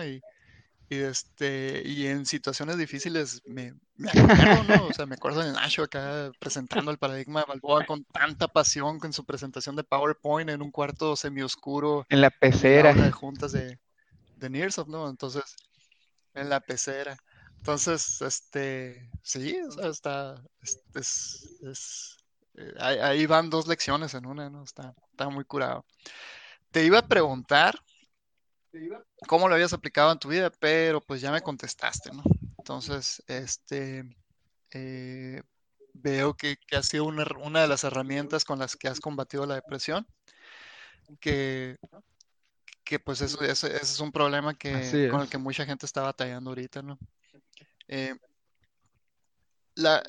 [0.90, 4.88] Y, este, y en situaciones difíciles me, me acuerdo, ¿no?
[4.88, 9.00] O sea, me acuerdo de Nacho acá presentando el paradigma de Balboa con tanta pasión
[9.00, 12.06] con su presentación de PowerPoint en un cuarto semioscuro.
[12.10, 12.94] En la pecera.
[12.94, 13.80] De juntas de,
[14.38, 15.08] de Nearsoft, ¿no?
[15.10, 15.44] Entonces,
[16.34, 17.18] en la pecera.
[17.58, 20.42] Entonces, este, sí, o sea, está,
[20.96, 22.18] es, es,
[22.56, 24.64] eh, ahí, van dos lecciones en una, ¿no?
[24.64, 25.86] Está, está muy curado.
[26.72, 27.80] Te iba a preguntar
[29.28, 32.24] cómo lo habías aplicado en tu vida, pero pues ya me contestaste, ¿no?
[32.58, 34.04] Entonces, este,
[34.72, 35.42] eh,
[35.94, 40.08] veo que, ha sido una, de las herramientas con las que has combatido la depresión,
[41.20, 41.78] que,
[42.84, 46.82] que pues eso, es un problema que, con el que mucha gente está batallando ahorita,
[46.82, 46.98] ¿no?
[47.88, 48.16] Eh,
[49.76, 50.04] la,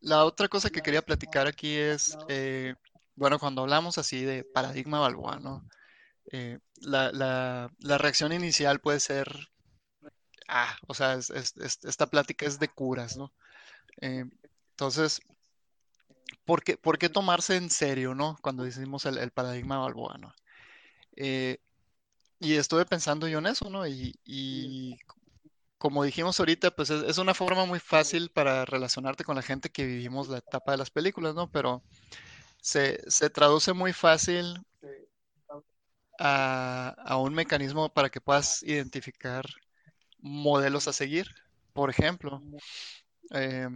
[0.00, 2.74] la, otra cosa que quería platicar aquí es, eh,
[3.16, 5.64] bueno, cuando hablamos así de paradigma Balboa, ¿no?
[6.30, 9.28] Eh, la, la, reacción inicial puede ser,
[10.48, 13.32] ah, o sea, esta plática es de curas, ¿no?
[14.00, 14.24] Eh,
[14.70, 15.20] entonces,
[16.44, 18.36] ¿por qué, ¿por qué, tomarse en serio, ¿no?
[18.42, 20.34] Cuando decimos el, paradigma Balboa, ¿no?
[21.16, 21.58] Eh,
[22.40, 23.86] y estuve pensando yo en eso, ¿no?
[23.86, 24.98] Y,
[25.78, 29.70] como dijimos ahorita, pues es, es, una forma muy fácil para relacionarte con la gente
[29.70, 31.50] que vivimos la etapa de las películas, ¿no?
[31.50, 31.82] Pero
[32.60, 34.64] se, se traduce muy fácil
[36.18, 39.44] a, un mecanismo para que puedas identificar
[40.18, 41.28] modelos a seguir.
[41.72, 42.42] Por ejemplo,
[43.30, 43.68] eh,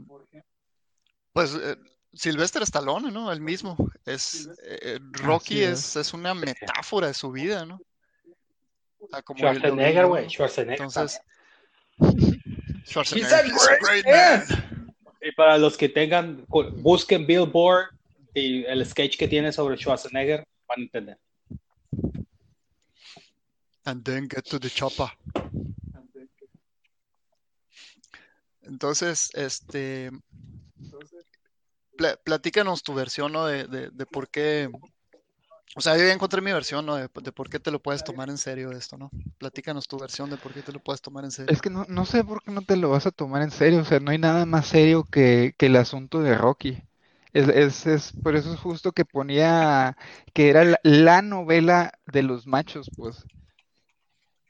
[1.32, 1.76] pues eh,
[2.12, 3.32] Sylvester Stallone, ¿no?
[3.32, 3.76] El mismo.
[4.04, 5.96] Es, eh, Rocky es.
[5.96, 7.80] Es, una metáfora de su vida, ¿no?
[9.36, 10.28] Schwarzenegger, güey.
[10.28, 10.82] Schwarzenegger.
[10.82, 11.20] Entonces,
[12.86, 13.46] Schwarzenegger.
[13.46, 14.86] He's a great man.
[15.20, 17.90] Y para los que tengan, busquen Billboard
[18.34, 21.18] y el sketch que tiene sobre Schwarzenegger, van a entender.
[23.84, 25.08] And then get to the chopper.
[28.62, 30.10] Entonces, este,
[32.24, 33.46] platícanos tu versión, ¿no?
[33.46, 34.70] De, de, por qué,
[35.74, 36.96] o sea, yo ya encontré mi versión, ¿no?
[36.96, 39.10] De, por qué te lo puedes tomar en serio esto, ¿no?
[39.38, 41.52] Platícanos tu versión de por qué te lo puedes tomar en serio.
[41.52, 43.80] Es que no, no sé por qué no te lo vas a tomar en serio,
[43.80, 46.82] o sea, no hay nada más serio que, que el asunto de Rocky.
[47.32, 49.96] Es, es, es, por eso es justo que ponía
[50.34, 53.24] que era la novela de los machos, pues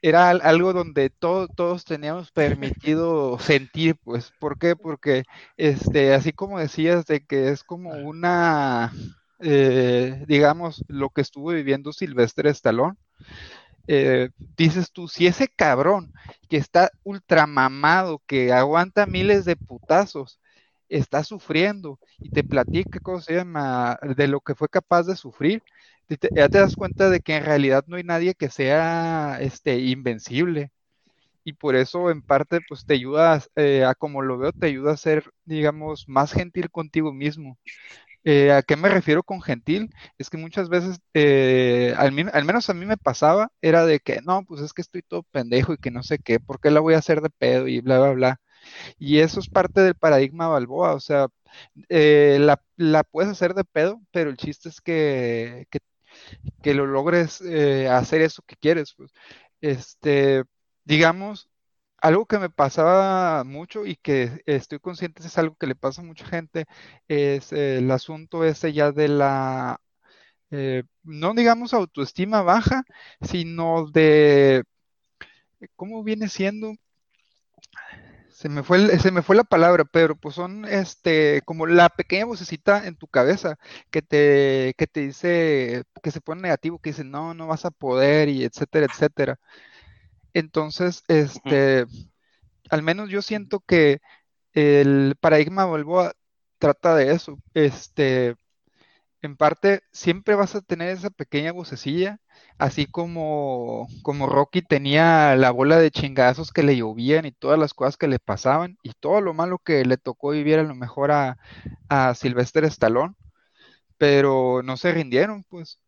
[0.03, 4.75] era algo donde todos teníamos permitido sentir, pues, ¿por qué?
[4.75, 5.23] Porque,
[5.57, 8.91] este, así como decías de que es como una,
[9.39, 12.97] eh, digamos, lo que estuvo viviendo Silvestre Stallone,
[13.87, 16.13] eh, dices tú, si ese cabrón
[16.49, 20.39] que está ultramamado, que aguanta miles de putazos,
[20.89, 25.63] está sufriendo y te platica, ¿cómo se llama?, de lo que fue capaz de sufrir,
[26.09, 30.71] ya te das cuenta de que en realidad no hay nadie que sea este, invencible.
[31.45, 34.93] Y por eso, en parte, pues te ayuda, eh, a como lo veo, te ayuda
[34.93, 37.57] a ser, digamos, más gentil contigo mismo.
[38.25, 39.89] Eh, ¿A qué me refiero con gentil?
[40.17, 44.45] Es que muchas veces, eh, al, menos a mí me pasaba, era de que, no,
[44.45, 46.95] pues es que estoy todo pendejo y que no sé qué, ¿por qué la voy
[46.95, 47.67] a hacer de pedo?
[47.67, 48.41] Y bla, bla, bla.
[48.99, 51.27] Y eso es parte del paradigma Balboa, o sea,
[51.89, 55.79] la, la, puedes hacer de pedo, pero el chiste es que, que
[56.61, 58.93] que lo logres eh, hacer eso que quieres.
[58.95, 59.11] Pues.
[59.61, 60.43] Este,
[60.85, 61.49] digamos,
[61.97, 66.05] algo que me pasaba mucho y que estoy consciente es algo que le pasa a
[66.05, 66.65] mucha gente,
[67.07, 69.79] es el asunto ese ya de la,
[70.51, 72.83] eh, no digamos autoestima baja,
[73.21, 74.63] sino de,
[75.75, 76.73] ¿cómo viene siendo?
[78.43, 82.25] Se me fue, se me fue la palabra, pero pues son este, como la pequeña
[82.25, 83.57] vocecita en tu cabeza
[83.89, 87.71] que te, que te dice, que se pone negativo, que dice, no, no vas a
[87.71, 89.39] poder, y etcétera, etcétera.
[90.33, 91.85] Entonces, este,
[92.69, 94.01] al menos yo siento que
[94.51, 96.11] el paradigma Balboa
[96.59, 97.39] trata de eso.
[97.53, 98.35] Este,
[99.23, 102.19] en parte, siempre vas a tener esa pequeña vocecilla
[102.57, 107.73] así como, como Rocky tenía la bola de chingazos que le llovían y todas las
[107.73, 111.11] cosas que le pasaban y todo lo malo que le tocó vivir a lo mejor
[111.11, 111.37] a,
[111.89, 113.15] a Sylvester Stallone,
[113.97, 115.79] pero no se rindieron, pues.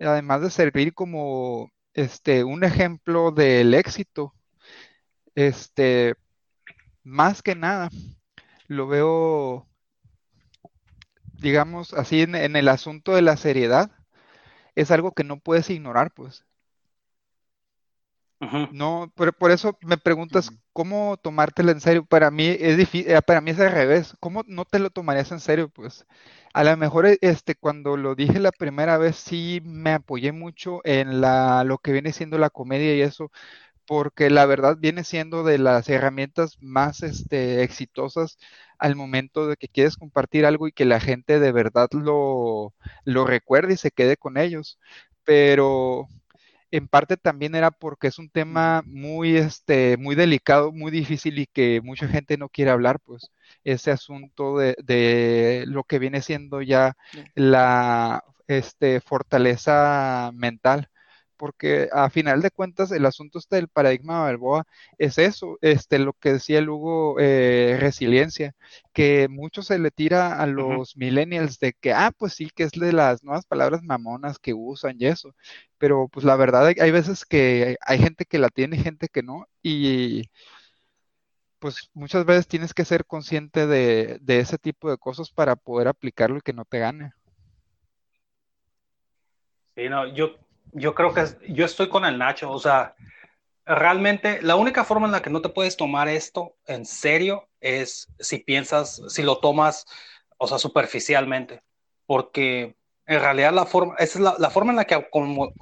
[0.00, 4.34] Además de servir como este un ejemplo del éxito,
[5.34, 6.14] este
[7.04, 7.90] más que nada
[8.68, 9.68] lo veo
[11.44, 13.90] digamos así en el asunto de la seriedad
[14.74, 16.44] es algo que no puedes ignorar, pues.
[18.72, 22.04] No, por, eso me preguntas cómo tomártelo en serio.
[22.04, 24.14] Para mí es difícil, eh, para mí es al revés.
[24.20, 25.68] ¿Cómo no te lo tomarías en serio?
[25.70, 26.04] Pues
[26.52, 31.20] a lo mejor este cuando lo dije la primera vez sí me apoyé mucho en
[31.20, 33.30] la lo que viene siendo la comedia y eso,
[33.86, 38.38] porque la verdad viene siendo de las herramientas más este, exitosas
[38.78, 42.74] al momento de que quieres compartir algo y que la gente de verdad lo,
[43.04, 44.78] lo recuerde y se quede con ellos.
[45.24, 46.08] Pero
[46.70, 51.46] en parte también era porque es un tema muy, este, muy delicado, muy difícil y
[51.46, 53.30] que mucha gente no quiere hablar, pues
[53.64, 56.96] ese asunto de, de lo que viene siendo ya
[57.34, 60.90] la este, fortaleza mental
[61.36, 64.66] porque a final de cuentas el asunto este del paradigma de Balboa
[64.98, 68.54] es eso, este, lo que decía Lugo, eh, resiliencia,
[68.92, 72.72] que mucho se le tira a los millennials de que, ah, pues sí, que es
[72.72, 75.34] de las nuevas palabras mamonas que usan y eso,
[75.78, 79.22] pero pues la verdad hay, veces que hay gente que la tiene y gente que
[79.22, 80.30] no, y
[81.58, 85.88] pues muchas veces tienes que ser consciente de, de ese tipo de cosas para poder
[85.88, 87.12] aplicarlo y que no te gane.
[89.76, 90.36] Sí, no, yo
[90.72, 92.94] yo creo que yo estoy con el Nacho, o sea,
[93.66, 98.08] realmente la única forma en la que no te puedes tomar esto en serio es
[98.18, 99.86] si piensas, si lo tomas,
[100.38, 101.62] o sea, superficialmente,
[102.06, 105.52] porque en realidad la forma, esa es la, forma en la que como,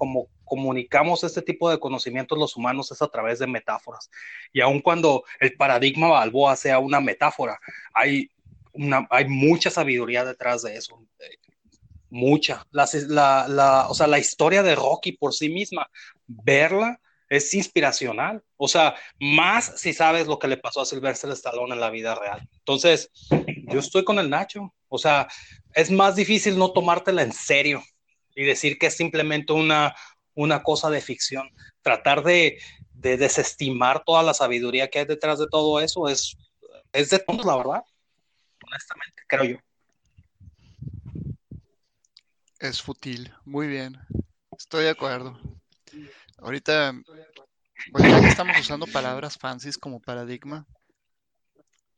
[0.45, 4.11] comunicamos este tipo de conocimientos los humanos es a través de metáforas.
[4.53, 7.59] Y aun cuando el paradigma Balboa sea una metáfora,
[7.95, 8.31] hay,
[8.73, 11.03] una, hay mucha sabiduría detrás de eso
[12.13, 12.67] mucha.
[12.71, 12.87] La,
[13.49, 15.89] la, o sea, la historia de Rocky por sí misma,
[16.27, 18.45] verla es inspiracional.
[18.59, 22.15] O sea, más si sabes lo que le pasó a Sylvester Stallone en la vida
[22.15, 22.47] real.
[22.59, 24.75] Entonces, yo estoy con el Nacho.
[24.89, 25.27] O sea,
[25.75, 27.83] es más difícil no tomártela en serio
[28.35, 29.95] y decir que es simplemente una,
[30.35, 31.49] una cosa de ficción.
[31.81, 32.59] Tratar de,
[32.93, 36.37] de desestimar toda la sabiduría que hay detrás de todo eso es,
[36.93, 37.83] es de todos, la verdad.
[38.67, 39.57] Honestamente, creo yo.
[42.63, 43.99] Es fútil, muy bien.
[44.57, 45.37] Estoy de acuerdo.
[46.39, 46.95] Ahorita,
[47.91, 50.65] pues ya que estamos usando palabras fancies como paradigma,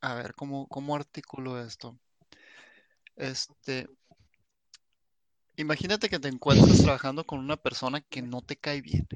[0.00, 1.98] a ver, ¿cómo, cómo articulo esto?
[3.16, 3.86] Este,
[5.56, 9.06] Imagínate que te encuentras trabajando con una persona que no te cae bien,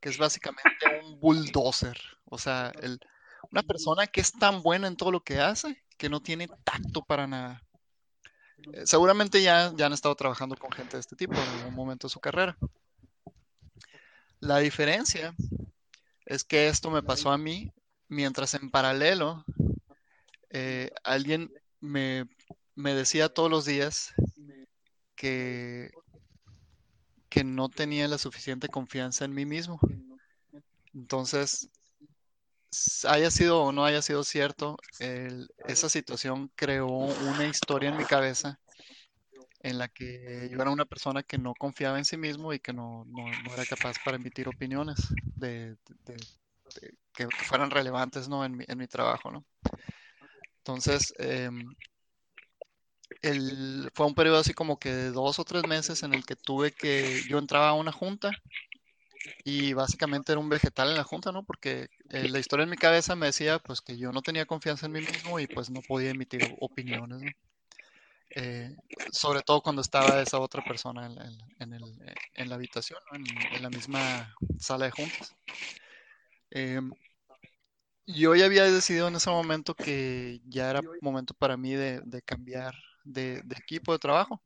[0.00, 0.70] que es básicamente
[1.04, 2.98] un bulldozer, o sea, el,
[3.50, 7.02] una persona que es tan buena en todo lo que hace que no tiene tacto
[7.02, 7.62] para nada.
[8.72, 12.06] Eh, seguramente ya, ya han estado trabajando con gente de este tipo en algún momento
[12.06, 12.56] de su carrera.
[14.40, 15.34] La diferencia
[16.24, 17.72] es que esto me pasó a mí
[18.08, 19.44] mientras en paralelo
[20.50, 22.28] eh, alguien me,
[22.74, 24.14] me decía todos los días
[25.16, 25.90] que,
[27.28, 29.80] que no tenía la suficiente confianza en mí mismo.
[30.94, 31.68] Entonces,
[33.08, 34.76] haya sido o no haya sido cierto,
[35.66, 38.58] esa situación creó una historia en mi cabeza
[39.60, 42.72] en la que yo era una persona que no confiaba en sí mismo y que
[42.72, 44.96] no, no, era capaz para emitir opiniones
[45.36, 45.76] de,
[47.12, 48.44] que, fueran relevantes ¿no?
[48.44, 49.30] en, mi, en mi trabajo.
[49.30, 49.44] ¿no?
[50.58, 51.50] Entonces, eh,
[53.94, 56.72] fue un periodo así como que de dos o tres meses en el que tuve
[56.72, 58.30] que, yo entraba a una junta
[59.44, 61.44] y básicamente era un vegetal en la junta, ¿no?
[61.44, 64.86] Porque eh, la historia en mi cabeza me decía pues que yo no tenía confianza
[64.86, 67.30] en mí mismo y pues no podía emitir opiniones, ¿no?
[68.34, 68.74] Eh,
[69.12, 71.84] sobre todo cuando estaba esa otra persona en, en, en, el,
[72.34, 75.34] en la habitación, en, la misma sala de juntas.
[76.50, 76.80] Eh,
[78.06, 82.74] yo ya había decidido en ese momento que ya era momento para mí de cambiar
[83.06, 84.42] de, de, equipo de trabajo.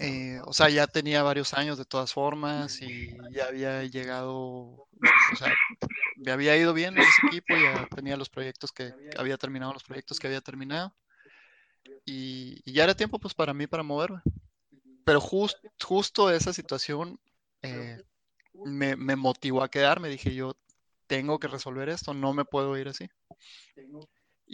[0.00, 4.88] Eh, o sea, ya tenía varios años de todas formas y ya había llegado, o
[5.36, 5.54] sea,
[6.16, 9.84] me había ido bien en ese equipo, ya tenía los proyectos que había terminado, los
[9.84, 10.92] proyectos que había terminado.
[12.04, 14.22] Y, ya era tiempo pues para mí para moverme.
[15.04, 17.20] Pero just, justo esa situación
[17.62, 18.02] eh,
[18.64, 20.08] me, me motivó a quedarme.
[20.08, 20.56] Dije yo,
[21.06, 23.08] tengo que resolver esto, no me puedo ir así.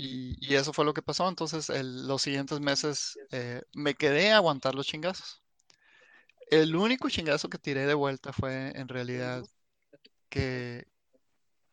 [0.00, 1.28] Y, eso fue lo que pasó.
[1.28, 5.42] Entonces, los siguientes meses eh, me quedé a aguantar los chingazos.
[6.50, 9.42] El único chingazo que tiré de vuelta fue en realidad
[10.28, 10.86] que,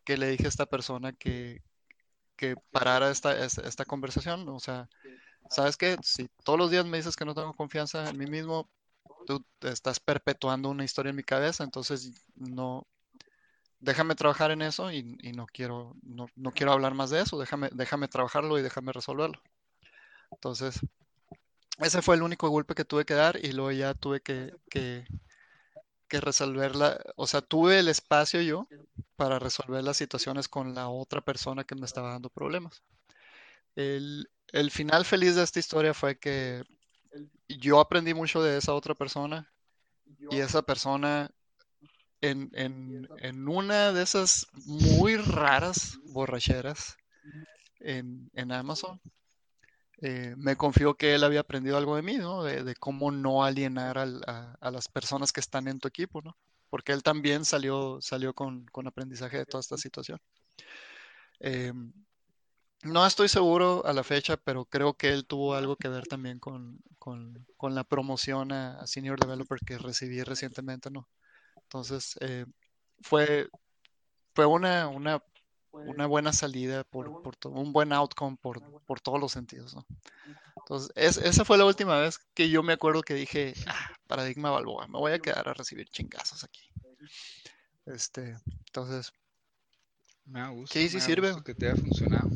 [0.06, 1.62] le dije a esta persona que,
[2.34, 4.48] que parara esta, esta, esta conversación.
[4.48, 4.88] O sea,
[5.48, 5.96] ¿sabes qué?
[6.02, 8.68] Si todos los días me dices que no tengo confianza en mí mismo,
[9.24, 12.88] tú estás perpetuando una historia en mi cabeza, entonces no,
[13.80, 15.02] déjame trabajar en eso y,
[15.34, 19.40] no, quiero, no, quiero hablar más de eso, déjame, déjame trabajarlo y déjame resolverlo.
[20.30, 20.80] Entonces,
[21.78, 25.06] ese fue el único golpe que tuve que dar y luego ya tuve que, que,
[26.08, 28.66] que resolverla, o sea, tuve el espacio yo
[29.16, 32.82] para resolver las situaciones con la otra persona que me estaba dando problemas.
[33.74, 36.64] El, el final feliz de esta historia fue que
[37.48, 39.50] yo aprendí mucho de esa otra persona
[40.30, 41.30] y esa persona
[42.30, 46.96] en, en, en, una de esas muy raras borracheras
[47.80, 49.00] en, en Amazon,
[50.02, 52.42] eh, me confió que él había aprendido algo de mí, ¿no?
[52.42, 56.20] De, de cómo no alienar al, a, a, las personas que están en tu equipo,
[56.22, 56.36] ¿no?
[56.70, 60.20] porque él también salió, salió con, con aprendizaje de toda esta situación.
[61.40, 61.92] Em,
[62.82, 66.38] no estoy seguro a la fecha, pero creo que él tuvo algo que ver también
[66.38, 71.08] con, con, con la promoción a, Senior Developer que recibí recientemente, ¿no?
[71.66, 72.46] Entonces, eh,
[73.00, 73.48] fue,
[74.34, 75.22] fue una, una,
[75.72, 79.84] una buena salida, por, por un buen outcome por, por todos los sentidos, ¿no?
[80.56, 84.86] Entonces, esa fue la última vez que yo me acuerdo que dije, ah, paradigma Balboa,
[84.86, 86.68] me voy a quedar a recibir chingazos aquí.
[87.84, 88.36] Este,
[88.66, 89.12] entonces,
[90.24, 91.34] me gusta, sí, sí sirve.
[91.44, 92.28] Que te haya funcionado.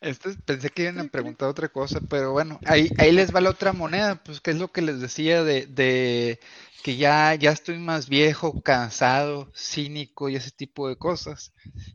[0.00, 3.50] Este, pensé que iban a preguntar otra cosa, pero bueno, ahí, ahí les va la
[3.50, 6.40] otra moneda, pues que es lo que les decía de, de
[6.82, 11.52] que ya, ya estoy más viejo, cansado, cínico y ese tipo de cosas,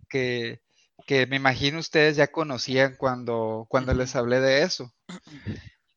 [0.07, 0.61] que,
[1.07, 4.93] que me imagino ustedes ya conocían cuando, cuando les hablé de eso.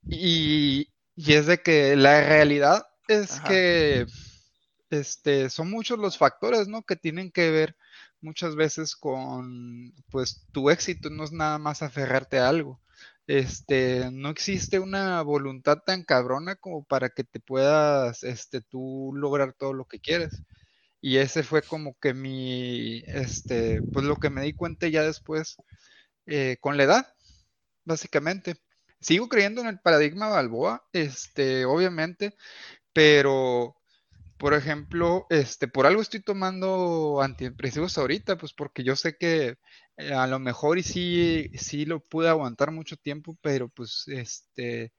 [0.03, 4.07] Y, y es de que la realidad es que
[4.91, 6.83] este, son muchos los factores, ¿no?
[6.83, 7.77] Que tienen que ver
[8.21, 12.81] muchas veces con, pues, tu éxito no es nada más aferrarte a algo.
[13.27, 19.53] Este, no existe una voluntad tan cabrona como para que te puedas, este, tú lograr
[19.55, 20.43] todo lo que quieres.
[21.01, 25.57] Y ese fue como que mi, este, pues lo que me di cuenta ya después
[26.27, 27.15] eh, con la edad,
[27.85, 28.57] básicamente.
[29.01, 32.37] Sigo creyendo en el paradigma Balboa, este, obviamente,
[32.93, 33.78] pero
[34.39, 39.57] por ejemplo, este, por algo estoy tomando antidepresivos ahorita, pues porque yo sé que
[39.97, 41.51] eh, a lo mejor y sí,
[41.87, 44.93] lo pude aguantar mucho tiempo, pero pues este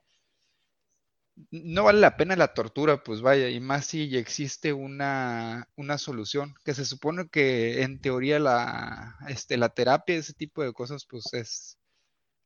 [1.51, 6.53] no vale la pena la tortura, pues vaya, y más si existe una, una solución,
[6.65, 11.33] que se supone que en teoría la, este, la terapia, ese tipo de cosas, pues
[11.33, 11.77] es,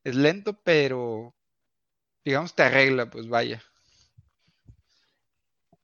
[0.04, 1.36] es lento, pero
[2.26, 3.64] digamos te arregla, pues vaya.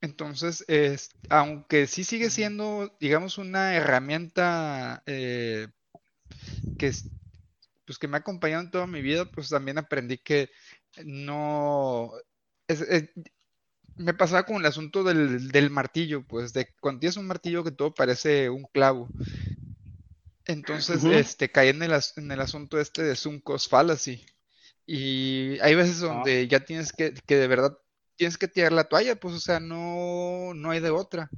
[0.02, 5.68] Entonces, es, aunque sí sigue siendo, digamos, una herramienta eh,
[6.78, 6.94] que,
[7.86, 10.50] pues, que me ha acompañado en toda mi vida, pues también aprendí que
[11.04, 12.12] no...
[13.98, 17.94] me pasaba con el asunto del, martillo, pues de cuando tienes un martillo que todo
[17.94, 19.10] parece un clavo.
[20.46, 24.26] Entonces, este, caí en el, en el asunto este de sunk cost fallacy.
[24.86, 26.08] Y hay veces ah.
[26.08, 27.78] donde ya tienes que, que de verdad
[28.20, 31.32] tienes que tirar la toalla, pues, o sea, no, no hay de otra.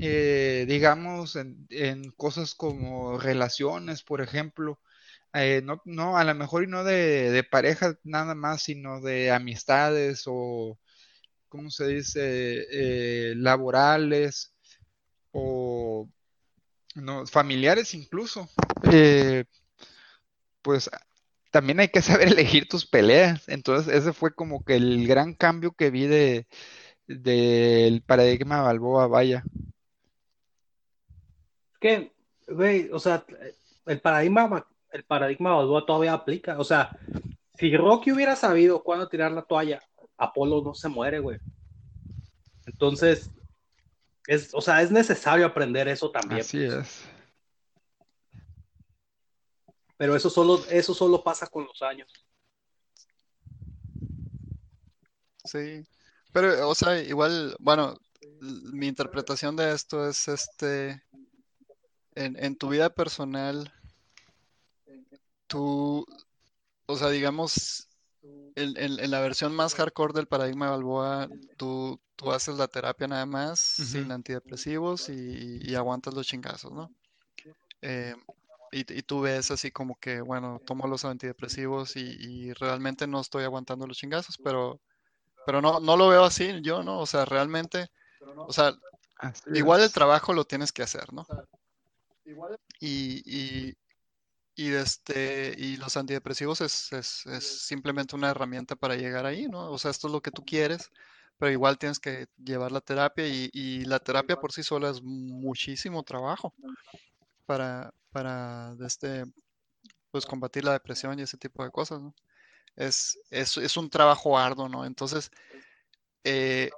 [0.00, 4.80] Eh, digamos, en, cosas como relaciones, por ejemplo,
[5.32, 9.30] eh, no, no, a lo mejor y no de, de, pareja nada más, sino de
[9.30, 10.76] amistades o,
[11.48, 14.52] ¿cómo se dice?, eh, laborales
[15.30, 16.08] o
[16.96, 18.50] no, familiares incluso.
[20.62, 20.90] pues
[21.50, 23.48] también hay que saber elegir tus peleas.
[23.48, 26.46] Entonces, ese fue como que el gran cambio que vi de
[27.06, 29.42] del paradigma Balboa, vaya.
[31.80, 32.12] Que,
[32.46, 33.24] güey, o sea,
[33.86, 36.58] el paradigma, el paradigma Balboa todavía aplica.
[36.58, 36.90] O sea,
[37.54, 39.80] si Rocky hubiera sabido cuándo tirar la toalla,
[40.18, 41.38] Apolo no se muere, güey.
[42.66, 43.30] Entonces,
[44.26, 46.42] es, o sea, es necesario aprender eso también.
[46.42, 46.74] Así pues.
[46.74, 47.17] es.
[49.98, 52.08] Pero eso solo, eso solo pasa con los años.
[55.44, 55.84] Sí,
[56.32, 57.98] pero, o sea, igual, bueno,
[58.40, 61.02] mi interpretación de esto es este,
[62.14, 63.72] en, tu vida personal,
[65.48, 66.06] tú,
[66.86, 67.88] o sea, digamos,
[68.54, 73.26] en, la versión más hardcore del paradigma de Balboa, tú, tú haces la terapia nada
[73.26, 76.94] más, sin antidepresivos y, aguantas los chingazos, ¿no?
[77.80, 78.14] Eh,
[78.72, 83.86] y, tú ves así como que, bueno, tomo los antidepresivos y, realmente no estoy aguantando
[83.86, 84.80] los chingazos, pero,
[85.46, 87.00] pero no, no lo veo así yo, ¿no?
[87.00, 87.88] O sea, realmente,
[88.36, 88.74] o sea,
[89.54, 91.26] igual el trabajo lo tienes que hacer, ¿no?
[92.80, 93.74] Y, y,
[94.54, 99.70] y, este, y los antidepresivos es, es, es simplemente una herramienta para llegar ahí, ¿no?
[99.70, 100.90] O sea, esto es lo que tú quieres,
[101.38, 105.02] pero igual tienes que llevar la terapia y, y la terapia por sí sola es
[105.02, 106.54] muchísimo trabajo
[107.48, 109.24] para, para este,
[110.10, 112.14] pues combatir la depresión y ese tipo de cosas, ¿no?
[112.76, 114.84] Es, es, un trabajo arduo, ¿no?
[114.84, 115.30] Entonces,
[116.24, 116.70] eh,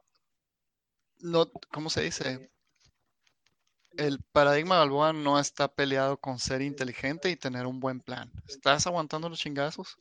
[1.18, 2.52] no, ¿cómo se dice?
[3.96, 8.30] El paradigma de Balboa no está peleado con ser inteligente y tener un buen plan.
[8.46, 9.96] Estás aguantando los chingazos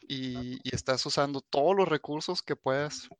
[0.00, 3.10] y, y estás usando todos los recursos que puedas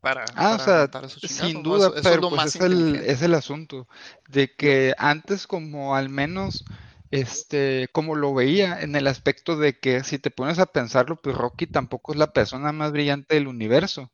[0.00, 3.22] para, Ah, o sea, sin duda, Eso, eso es pero lo pues es el, es
[3.22, 3.88] el asunto
[4.28, 6.64] de que antes como al menos,
[7.10, 11.36] este, como lo veía en el aspecto de que si te pones a pensarlo, pues
[11.36, 14.10] Rocky tampoco es la persona más brillante del universo.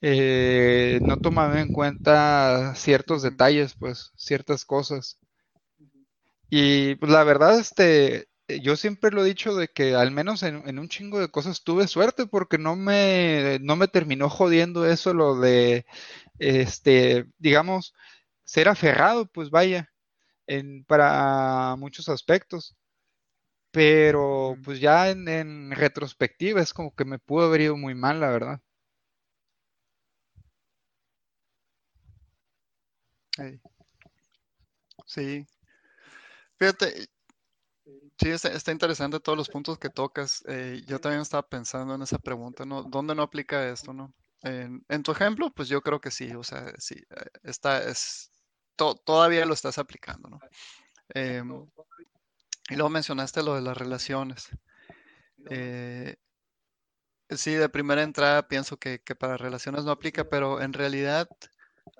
[0.00, 5.18] Eh, no tomaba en cuenta ciertos detalles, pues, ciertas cosas.
[6.50, 8.27] Y pues la verdad, este,
[8.62, 11.62] yo siempre lo he dicho de que al menos en, en un chingo de cosas
[11.64, 15.86] tuve suerte porque no me, no me terminó jodiendo eso lo de,
[16.38, 17.94] este, digamos,
[18.44, 19.90] ser aferrado, pues vaya,
[20.46, 22.76] en, para muchos aspectos.
[23.70, 28.20] Pero pues ya en, en retrospectiva es como que me pudo haber ido muy mal,
[28.20, 28.60] la verdad.
[35.06, 35.46] Sí,
[36.58, 37.08] fíjate,
[38.18, 40.42] sí, está, interesante todos los puntos que tocas.
[40.46, 42.82] Eh, yo también estaba pensando en esa pregunta, ¿no?
[42.82, 44.12] ¿Dónde no aplica esto, no?
[44.42, 48.30] En, tu ejemplo, pues yo creo que sí, o sea, sí, eh, está, es,
[48.76, 50.38] to- todavía lo estás aplicando, ¿no?
[51.14, 51.66] Em,
[52.70, 54.48] y luego mencionaste lo de las relaciones.
[55.50, 56.16] Eh,
[57.30, 61.28] sí, de primera entrada pienso que, que para relaciones no aplica, pero en realidad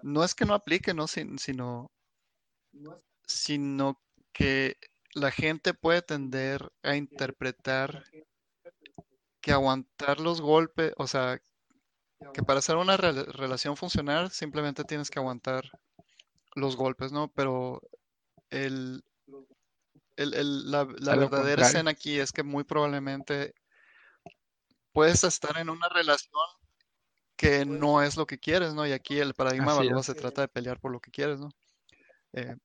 [0.03, 1.07] no es que no aplique, ¿no?
[1.07, 1.91] Sin- sino,
[3.27, 4.01] sino
[4.33, 4.77] que
[5.19, 8.05] la gente puede tender a interpretar
[9.41, 11.41] que aguantar los golpes, o sea,
[12.33, 15.65] que para hacer una rela- relación funcionar simplemente tienes que aguantar
[16.55, 17.29] los golpes, ¿no?
[17.33, 17.83] Pero
[18.51, 19.03] el,
[20.17, 20.85] el- el- la,
[21.17, 23.55] verdadera escena aquí es que muy probablemente
[24.93, 26.43] puedes estar en una relación
[27.37, 28.87] que no es lo que quieres, ¿no?
[28.87, 30.03] Y aquí el paradigma es.
[30.03, 31.49] se trata de pelear por lo que quieres, ¿no?
[32.33, 32.57] Eh,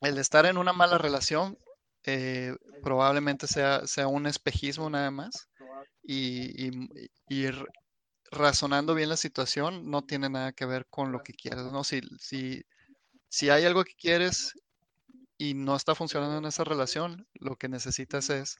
[0.00, 1.58] el estar en una mala relación
[2.04, 5.48] eh, probablemente sea, sea un espejismo nada más
[6.04, 6.88] y, y-
[7.28, 7.48] y
[8.30, 11.84] razonando bien la situación no tiene nada que ver con lo que quieres, ¿no?
[11.84, 12.64] Si, si,
[13.28, 14.54] si hay algo que quieres
[15.38, 18.58] y no está funcionando en esa relación, lo que necesitas es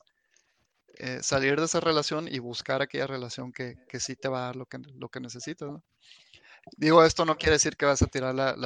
[0.98, 4.46] eh, salir de esa relación y buscar aquella relación que, que sí te va a
[4.46, 5.70] dar lo que, lo que necesitas.
[6.76, 8.56] Digo, esto no quiere decir que vas a tirar la-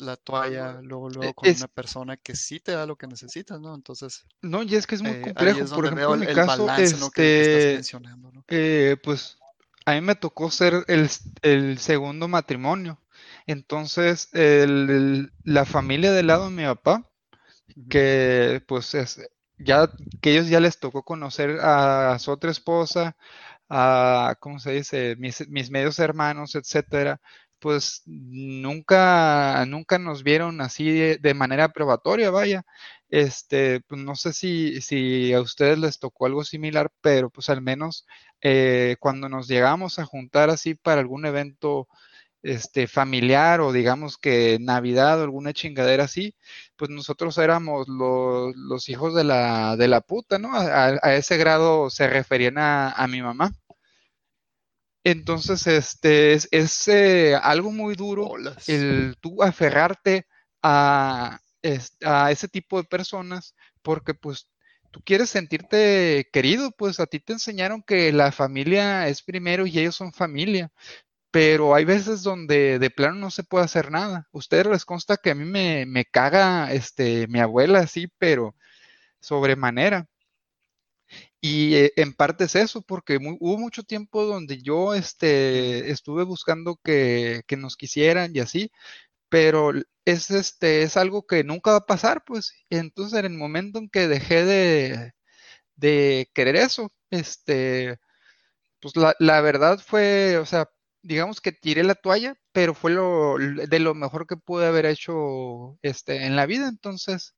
[0.00, 3.06] la toalla luego, E- luego con Es, una persona que sí te da lo que
[3.06, 3.74] necesitas, ¿no?
[3.74, 5.60] Entonces, no, y es que es muy eh, complejo.
[5.60, 7.10] es Por ejemplo, en el, mi el caso, balance, ¿no?
[7.12, 8.44] Que, estás este, mencionando, ¿no?
[8.48, 9.38] eh, pues
[9.86, 11.10] a mí me tocó ser el,
[11.42, 13.00] el segundo matrimonio.
[13.46, 17.10] Entonces, el- el- la familia del lado de mi papá,
[17.88, 19.20] que pues es,
[19.58, 19.90] ya
[20.22, 23.16] que ellos ya les tocó conocer a su otra esposa,
[23.70, 25.16] a, ¿cómo se dice?
[25.18, 27.20] Mis, mis medios hermanos, etcétera,
[27.60, 32.64] pues nunca, nunca nos vieron así de, manera probatoria, vaya.
[33.10, 37.62] Este, pues no sé si, si a ustedes les tocó algo similar, pero pues al
[37.62, 38.06] menos
[38.42, 41.88] eh, cuando nos llegamos a juntar así para algún evento
[42.42, 46.36] este, familiar o digamos que Navidad o alguna chingadera así,
[46.76, 50.50] pues nosotros éramos los, los hijos de la, de la puta, ¿no?
[50.54, 53.52] A, ese grado se referían a mi mamá.
[55.10, 58.34] Entonces, este es, es, eh, algo muy duro
[58.66, 60.26] el tú aferrarte
[60.62, 61.40] a,
[62.04, 64.50] a ese tipo de personas porque pues
[64.90, 69.78] tú quieres sentirte querido, pues a ti te enseñaron que la familia es primero y
[69.78, 70.70] ellos son familia,
[71.30, 74.28] pero hay veces donde de plano no se puede hacer nada.
[74.32, 78.54] Ustedes les consta que a mí me, me caga este, mi abuela así, pero
[79.20, 80.06] sobremanera.
[81.40, 86.76] Y eh, en parte es eso, porque hubo mucho tiempo donde yo este, estuve buscando
[86.82, 88.70] que, que nos quisieran y así,
[89.28, 89.72] pero
[90.06, 92.54] es, este, es algo que nunca va a pasar, pues.
[92.70, 95.12] Entonces en el momento en que dejé de,
[95.76, 97.98] de querer eso, este,
[98.80, 100.70] pues la, la verdad fue, o sea,
[101.02, 105.78] digamos que tiré la toalla, pero fue lo, de lo mejor que pude haber hecho
[105.82, 107.34] este, en la vida, entonces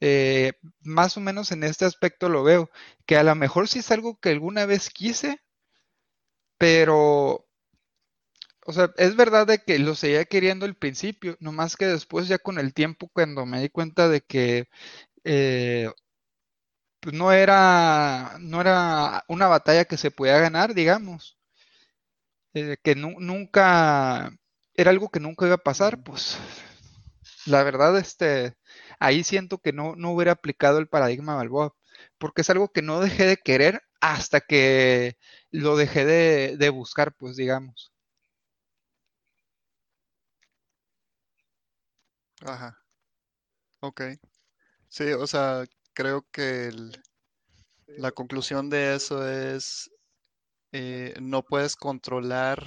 [0.00, 2.70] eh, más o menos en este aspecto lo veo,
[3.06, 5.40] que a lo mejor sí es algo que alguna vez quise,
[6.58, 7.46] pero,
[8.66, 12.38] o sea, es verdad de que lo seguía queriendo al principio, nomás que después ya
[12.38, 14.68] con el tiempo, cuando me di cuenta de que
[15.24, 15.90] eh,
[17.00, 21.38] pues no era, no era una batalla que se podía ganar, digamos,
[22.54, 24.30] eh, que nu- nunca,
[24.74, 26.38] era algo que nunca iba a pasar, pues
[27.46, 28.54] La verdad, este,
[29.00, 31.74] ahí siento que no, no hubiera aplicado el paradigma Balboa,
[32.18, 35.18] porque es algo que no dejé de querer hasta que
[35.50, 37.92] lo dejé de, de buscar, pues digamos.
[42.44, 42.76] Ajá,
[43.80, 44.02] ok.
[44.88, 45.64] Sí, o sea,
[45.94, 46.70] creo que
[47.98, 49.90] la conclusión de eso es
[50.72, 52.64] eh, no puedes controlar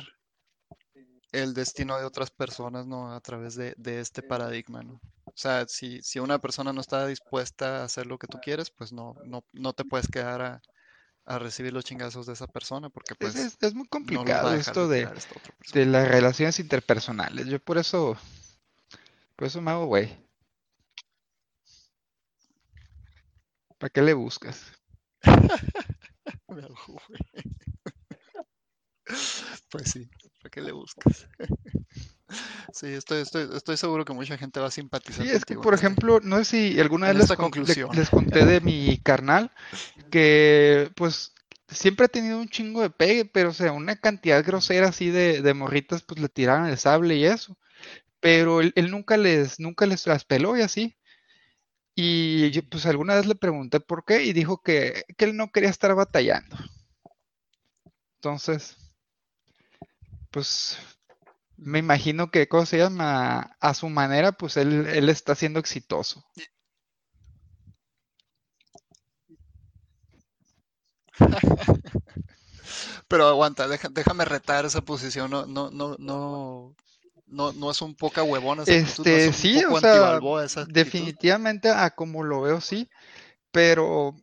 [1.33, 3.11] el destino de otras personas, ¿no?
[3.13, 5.01] A través de, de este paradigma, ¿no?
[5.35, 8.69] O sea, si, si una persona no está dispuesta a hacer lo que tú quieres,
[8.69, 10.61] pues no, no, no te puedes quedar a,
[11.25, 14.87] a recibir los chingazos de esa persona, porque Es, pues es- es muy complicado esto
[14.87, 15.09] de,
[15.73, 17.47] de las relaciones interpersonales.
[17.47, 18.15] Yo por eso,
[19.35, 20.15] por eso me hago güey.
[23.79, 24.71] ¿Para qué le buscas?
[26.47, 26.75] Me hago
[27.07, 27.19] güey.
[29.69, 30.09] Pues sí,
[30.41, 31.27] ¿para qué le buscas?
[32.71, 35.73] Sí, estoy, estoy, estoy seguro que mucha gente va a simpatizar Sí, es que por
[35.73, 37.95] en esta- ejemplo, no sé si alguna vez les, con- conclusión.
[37.95, 39.51] les conté de mi carnal
[40.09, 41.33] que pues
[41.67, 45.41] siempre ha tenido un chingo de pegue, pero o sea, una cantidad grosera así de,
[45.41, 47.57] de morritas pues le tiraban el sable y eso.
[48.19, 50.95] Pero él, él nunca les, nunca les las peló y así.
[51.95, 55.51] Y yo, pues alguna vez le pregunté por qué y dijo que, que él no
[55.51, 56.57] quería estar batallando.
[58.17, 58.77] Entonces,
[60.31, 60.77] pues
[61.63, 63.57] me imagino que, ¿cómo se llama?
[63.59, 66.23] A su manera, pues él, él está siendo exitoso.
[73.07, 75.29] Pero aguanta, deja- déjame retar esa posición.
[75.31, 76.75] No, no, no, no,
[77.27, 80.17] no, no es un poca huevona no Este, es un sí, o sea,
[80.61, 80.73] actitud.
[80.73, 82.89] definitivamente a como lo veo, sí,
[83.51, 84.15] pero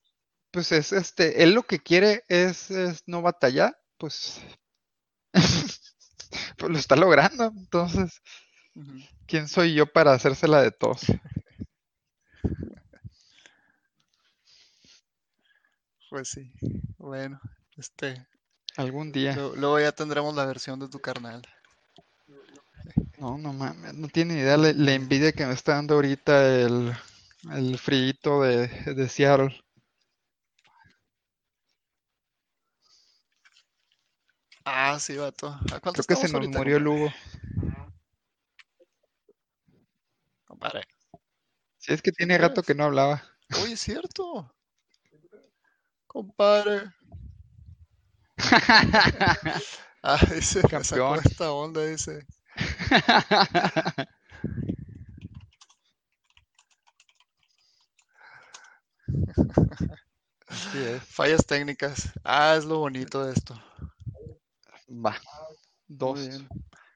[0.52, 4.40] pues es este, él lo que quiere es, es no batallar, pues,
[6.56, 8.20] pues lo está logrando, entonces.
[9.26, 11.00] ¿quién soy yo para hacérsela de tos?
[16.10, 16.52] Pues sí,
[16.98, 17.40] bueno,
[17.76, 18.26] este,
[18.76, 19.34] Algún día.
[19.36, 21.42] lo- luego ya tendremos la versión de tu carnal.
[23.18, 26.92] No, no mames, no tiene idea la, la envidia que me está dando ahorita el,
[27.52, 29.54] el frío de, de Seattle.
[34.64, 35.48] Ah, sí, vato.
[35.48, 36.78] ¿A cuánto Creo que se nos ahorita, murió?
[36.80, 37.12] Lugo.
[40.44, 40.82] Compadre.
[41.78, 43.22] Si es que ¿Sí tiene rato que no hablaba.
[43.62, 44.54] Oye, es cierto.
[46.06, 46.92] Compadre.
[50.02, 51.20] Ah, dice, me sacó Campeón.
[51.24, 52.26] esta onda, dice.
[61.00, 62.10] Fallas técnicas.
[62.24, 63.54] Ah, es lo bonito de esto.
[64.90, 65.16] Va.
[65.86, 66.28] Dos.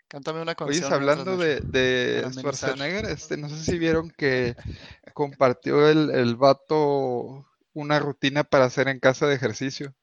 [0.09, 0.93] Cántame una Oye, canción.
[0.93, 2.33] hablando mientras de, de.
[2.33, 4.55] Schwarzenegger, este, no sé si vieron que
[5.13, 9.95] compartió el, el vato una rutina para hacer en casa de ejercicio.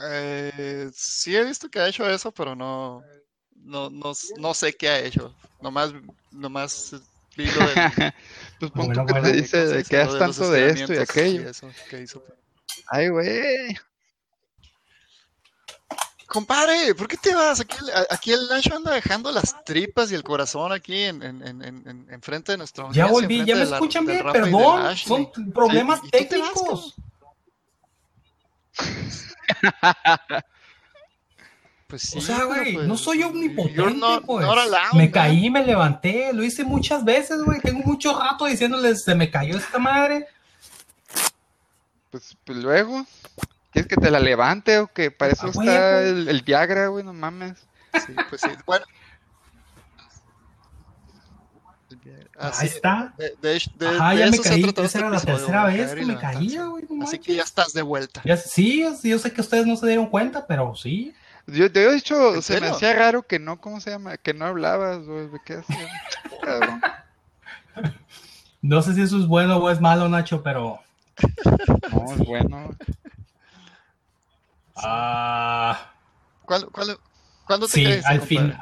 [0.00, 3.02] Eh, sí he visto que ha hecho eso, pero no,
[3.56, 5.34] no, no, no sé qué ha hecho.
[5.60, 5.92] Nomás,
[6.30, 6.94] nomás
[7.42, 7.74] vi lo del,
[8.60, 9.28] Pues pon Bueno, tú que bueno.
[9.28, 11.48] te dice ¿cómo se de que los tanto de esto y aquello.
[11.48, 12.24] eso que hizo.
[12.88, 13.76] Ay, güey.
[16.26, 17.60] Compadre, ¿por qué te vas?
[17.60, 17.76] Aquí,
[18.10, 21.88] aquí el Nacho anda dejando las tripas y el corazón aquí en, en, en, en,
[21.88, 26.00] en- enfrente de nuestra Ya volví, ya me la- escuchan bien, y perdón, son problemas
[26.00, 26.94] Sí, y técnicos.
[31.88, 34.44] Pues sí, O sea, güey, pues, no soy you're omnipotente, not- pues.
[34.46, 35.10] not allowed, me man.
[35.10, 37.60] caí, me levanté, lo hice muchas veces, güey.
[37.60, 40.26] Tengo mucho rato diciéndoles, se me cayó esta madre.
[42.10, 43.06] Pues, pues luego,
[43.72, 47.04] ¿quieres que te la levante o que para eso A está el, el Viagra, güey?
[47.04, 47.54] No mames.
[48.06, 48.48] Sí, pues sí.
[48.66, 48.84] Bueno.
[52.38, 53.14] Así, Ahí está.
[53.18, 54.74] de, de, de- Ajá, de ya me caí.
[54.84, 56.84] Esa era la tercera vez que me caía, güey.
[56.88, 57.20] no Así manches.
[57.20, 58.20] que ya estás de vuelta.
[58.24, 61.14] Ya- sí, yo sé que ustedes no se dieron cuenta, pero sí.
[61.48, 64.18] Yo, de hecho, ¿En se me hacía raro que no, ¿cómo se llama?
[64.18, 65.28] Que no hablabas, güey.
[65.44, 65.90] ¿Qué hacías?
[68.60, 70.80] No sé si eso es bueno o es malo, Nacho, pero.
[71.92, 72.70] No, es bueno.
[74.74, 75.92] Ah.
[76.44, 76.98] ¿Cuál, cuál,
[77.46, 78.52] ¿Cuándo te sí, crees, al, fin,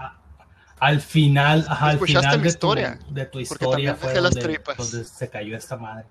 [0.78, 5.30] al final, ajá, al final mi de historia, tu, de tu historia fue donde se
[5.30, 6.06] cayó esta madre.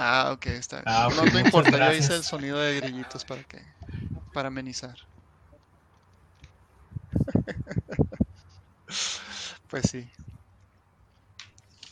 [0.00, 0.82] Ah, ok, está.
[0.86, 3.60] Ah, no, no muchas importa, yo hice el sonido de grillitos para que,
[4.32, 4.96] para amenizar.
[9.68, 10.10] Pues sí.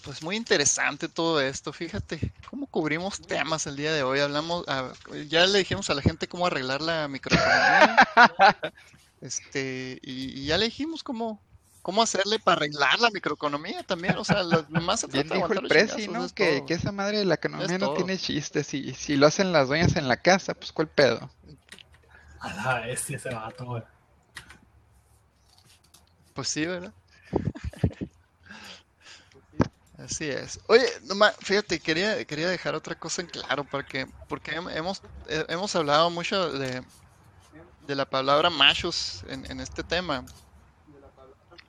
[0.02, 4.20] Pues muy interesante todo esto, fíjate, cómo cubrimos temas el día de hoy.
[4.20, 4.96] Hablamos, ah,
[5.28, 7.96] ya le dijimos a la gente cómo arreglar la microeconomía.
[9.22, 11.45] Este, y, y ya le dijimos cómo,
[11.86, 14.16] cómo hacerle para arreglar la microeconomía también.
[14.16, 16.24] O sea, lo- nomás se Bien dijo el Prezi, ¿no?
[16.24, 17.94] es Que, que esa madre de la economía Es no todo.
[17.94, 18.64] tiene chiste.
[18.64, 21.30] Si, si lo hacen las dueñas en la casa, pues ¿cuál pedo?
[22.40, 23.84] A la bestia ese vato, güey.
[26.34, 26.92] Pues sí, ¿verdad?
[29.98, 30.58] Así es.
[30.66, 35.44] Oye, nomás, fíjate, quería, quería dejar otra cosa en claro, porque, porque hem- hemos, eh,
[35.50, 36.82] hemos hablado mucho de,
[37.86, 40.24] de la palabra machos en, en este tema,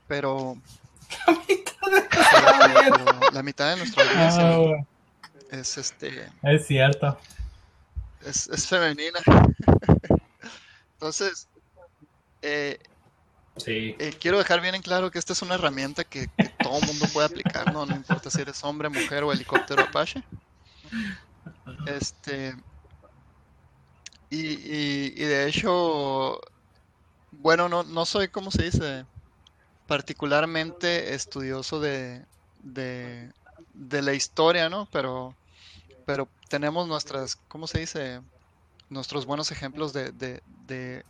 [0.07, 0.57] pero,
[1.25, 1.37] pero-
[2.09, 4.85] pero la mitad de nuestra audiencia Ah,
[5.51, 7.17] es, este, es cierto.
[8.25, 9.19] es, es femenina.
[10.93, 11.47] Entonces,
[12.41, 12.79] eh,
[13.57, 13.95] Sí.
[13.97, 17.07] Eh, quiero dejar bien en claro que esta es una herramienta que, que todo mundo
[17.11, 17.87] puede aplicar, ¿no?
[17.87, 20.21] No importa si eres hombre, mujer o helicóptero Apache.
[21.87, 22.55] Este.
[24.29, 26.39] Y, y- y de hecho,
[27.31, 29.05] bueno, no, no soy, ¿cómo se dice?
[29.87, 32.23] Particularmente estudioso de,
[32.61, 33.31] de,
[33.73, 34.87] de la historia, ¿no?
[34.91, 35.33] Pero,
[36.05, 38.21] pero tenemos nuestras, ¿cómo se dice?
[38.89, 41.03] Nuestros buenos ejemplos de, de, de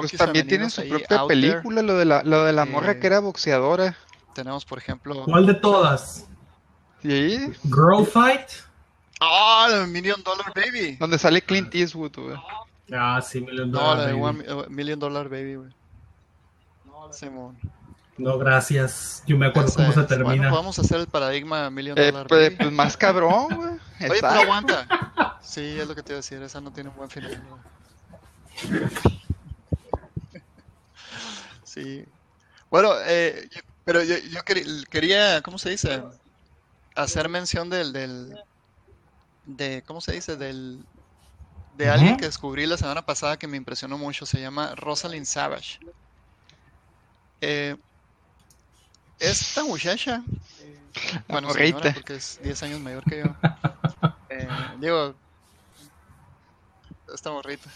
[0.00, 1.26] Pues también tienen su ahí propia there.
[1.28, 3.96] película, lo de la, lo de la morra Eh, que era boxeadora.
[4.34, 5.24] Tenemos, por ejemplo.
[5.24, 6.26] ¿Cuál de todas?
[7.02, 8.48] Sí, Girl Fight.
[9.20, 9.66] ¡Ah!
[9.70, 10.96] la Million Dollar Baby.
[10.96, 12.36] donde sale Clint Eastwood, güey.
[12.92, 14.48] Ah, sí, Million No, Dollar la de Baby.
[14.50, 15.70] One Million Dollar Baby, güey.
[17.10, 17.58] Simón.
[17.62, 17.77] No,
[18.18, 19.22] gracias.
[19.26, 20.34] Yo me acuerdo cómo se termina.
[20.34, 22.56] Bueno, vamos a hacer el paradigma Million Eh, Dollar pues, Baby.
[22.56, 24.10] pues más cabrón, güey.
[24.10, 25.38] Oye, pero aguanta.
[25.42, 26.42] Sí, es lo que te iba a decir.
[26.42, 27.42] Esa no tiene un buen final.
[27.48, 28.82] güey.
[31.64, 32.04] Sí.
[32.70, 34.40] Bueno, eh, yo- pero yo, yo
[34.90, 36.02] quería, ¿cómo se dice?
[36.94, 38.38] Hacer mención del, del,
[39.46, 40.36] de, ¿cómo se dice?
[40.36, 40.84] Del,
[41.76, 42.20] de alguien Ujú.
[42.20, 44.26] que descubrí la semana pasada que me impresionó mucho.
[44.26, 45.78] Se llama Rosalind Savage.
[47.40, 47.76] Eh,
[49.18, 50.22] esta muchacha,
[51.28, 53.24] bueno, señora, porque es 10 años mayor que yo.
[54.30, 54.46] Eh,
[54.78, 55.14] digo,
[57.12, 57.70] esta morrita.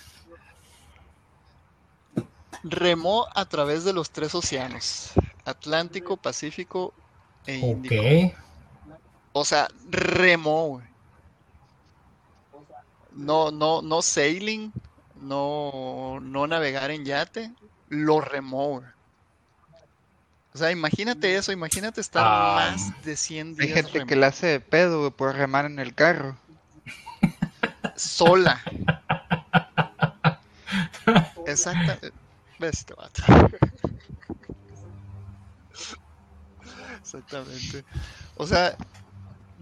[2.62, 5.12] Remó a través de los tres océanos,
[5.46, 6.92] Atlántico, Pacífico
[7.46, 7.94] e Índico.
[7.94, 8.42] Ok.
[9.32, 10.86] O sea, remó, güey.
[13.12, 14.72] No, no, no sailing,
[15.16, 17.52] no, no navegar en yate,
[17.88, 18.86] lo remó, güey.
[20.54, 22.72] O sea, imagínate eso, imagínate estar Ah.
[22.76, 25.78] más de 100 Hay días gente que le hace de pedo, güey, por remar en
[25.78, 26.36] el carro.
[27.96, 28.60] sola.
[31.46, 31.98] Exacta.
[32.58, 33.22] ¿Ves este vato?
[37.00, 37.84] Exactamente.
[38.36, 38.76] O sea,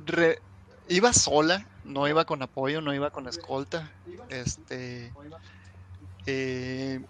[0.06, 0.40] re-
[0.88, 3.90] iba sola, no iba con apoyo, no iba con escolta.
[4.28, 5.12] Este.
[6.26, 7.00] eh,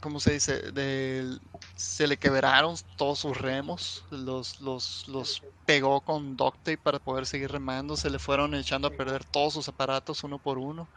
[0.00, 0.70] ¿Cómo se dice?
[0.72, 1.40] Del-
[1.78, 7.24] se le quebraron todos sus remos, los, los, los pegó con duct tape para poder
[7.24, 10.88] seguir remando, se le fueron echando a perder todos sus aparatos uno por uno.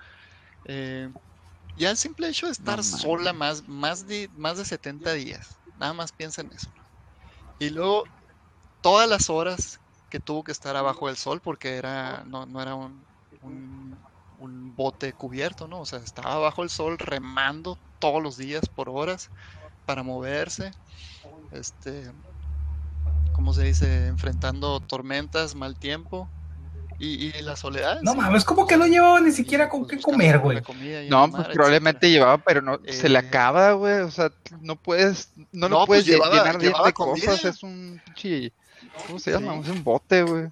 [0.65, 1.07] Eh,
[1.77, 5.93] ya el simple hecho de estar sola más, más, de, más de 70 días, nada
[5.93, 6.71] más piensa en eso.
[7.59, 8.05] Y luego
[8.81, 9.79] todas las horas
[10.09, 13.05] que tuvo que estar abajo del sol, porque era, no, no era un,
[13.43, 14.03] un,
[14.39, 15.81] un bote cubierto, ¿no?
[15.81, 19.29] O sea, estaba bajo el sol remando todos los días por horas
[19.85, 20.71] para moverse.
[21.51, 22.09] Este,
[23.33, 24.07] ¿cómo se dice?
[24.07, 26.27] Enfrentando tormentas, mal tiempo
[26.99, 27.99] y, y la soledad.
[28.03, 28.17] No sí.
[28.19, 30.61] mames, como que no llevaba ni siquiera con Pues qué buscando comer, güey.
[31.09, 32.11] No, pues mar, probablemente etcétera.
[32.25, 33.99] llevaba, pero no, se le Eh, acaba, güey.
[34.01, 34.31] O sea,
[34.61, 37.25] no puedes, no, No, lo puedes pues lle- llevaba- llenar de, llevaba de comida.
[37.25, 37.45] cosas.
[37.45, 38.53] Es un pinche,
[39.07, 39.53] ¿cómo se llama?
[39.55, 39.59] Sí.
[39.63, 40.49] Es un bote, güey.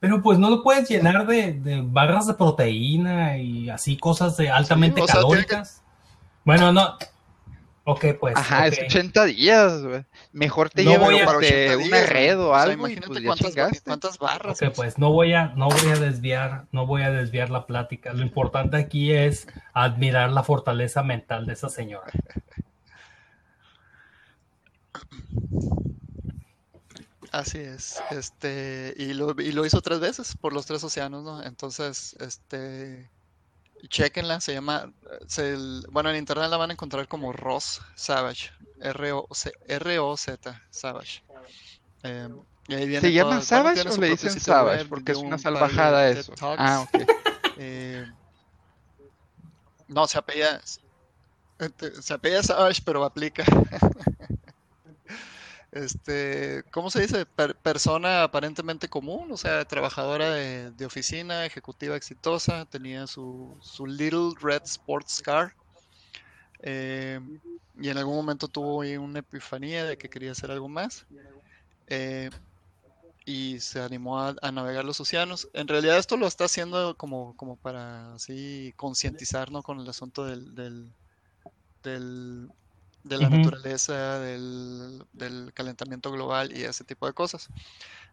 [0.00, 4.48] Pero pues no lo puedes llenar de, de barras de proteína y así cosas de
[4.50, 5.82] altamente o sea, tiene que- calóricas.
[6.44, 6.96] Bueno, no.
[7.90, 8.36] Ok, pues.
[8.36, 8.84] Ajá, es ok.
[8.84, 10.04] 80 días, güey.
[10.32, 13.80] Mejor te No Para este, 80 una red o O sea, algo imagínate pues cuántas,
[13.80, 14.60] cuántas barras.
[14.60, 18.12] Ok, pues no voy a, no voy a desviar, no voy a desviar la plática.
[18.12, 22.12] Lo importante aquí es admirar la fortaleza mental de esa señora.
[27.32, 28.02] Así es.
[28.10, 31.42] Este, y lo, y lo hizo tres veces por los tres océanos, ¿no?
[31.42, 33.08] Entonces, este,
[33.88, 34.92] chequenla, se llama,
[35.26, 35.56] se,
[35.90, 38.50] bueno, en internet la van a encontrar como Ross Savage,
[38.80, 41.22] R-O-Z, Savage.
[42.02, 42.28] Eh,
[42.68, 44.84] y ahí viene ¿Se llama bueno, Savage tiene o le dicen Savage?
[44.86, 46.34] Porque es una salvajada eso.
[46.40, 47.02] Ah, ok.
[47.60, 48.06] Eh,
[49.88, 53.44] no, se apella, se apella Savage, pero aplica.
[55.70, 57.26] Este, ¿cómo se dice?
[57.26, 63.86] Per- persona aparentemente común, o sea, trabajadora de, de oficina, ejecutiva exitosa, tenía su, su
[63.86, 65.54] Little Red Sports Car.
[66.60, 67.20] eh,
[67.80, 71.06] y en algún momento tuvo una epifanía de que quería hacer algo más.
[71.88, 72.30] eh,
[73.26, 75.48] y se animó a, navegar los océanos.
[75.52, 79.62] En realidad esto lo está haciendo como, como para así concientizar, ¿no?
[79.62, 80.54] Con el asunto del,
[81.82, 82.48] del-
[83.08, 83.36] de la Ujú.
[83.36, 87.48] naturaleza, del, del calentamiento global y ese tipo de cosas.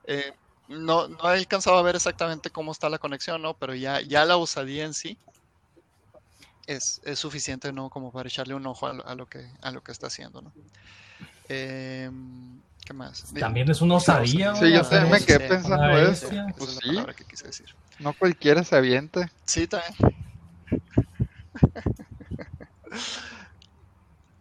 [0.05, 0.33] Eh,
[0.67, 3.55] no, no he alcanzado a ver exactamente cómo está la conexión, ¿no?
[3.57, 5.19] Pero ya, ya la osadía en sí
[6.67, 7.89] es, es suficiente, ¿no?
[7.89, 10.41] Como para echarle un ojo a, lo- a lo, que, a lo que está haciendo,
[10.41, 10.53] ¿no?
[11.47, 13.33] Em, ¿Qué más?
[13.39, 16.27] También es una osadía, Sí, yo también me quedé pensando eso.
[16.27, 17.67] Esa Pues es la sí, palabra que quise decir.
[17.99, 19.27] no cualquiera se avienta.
[19.45, 19.95] Sí, también.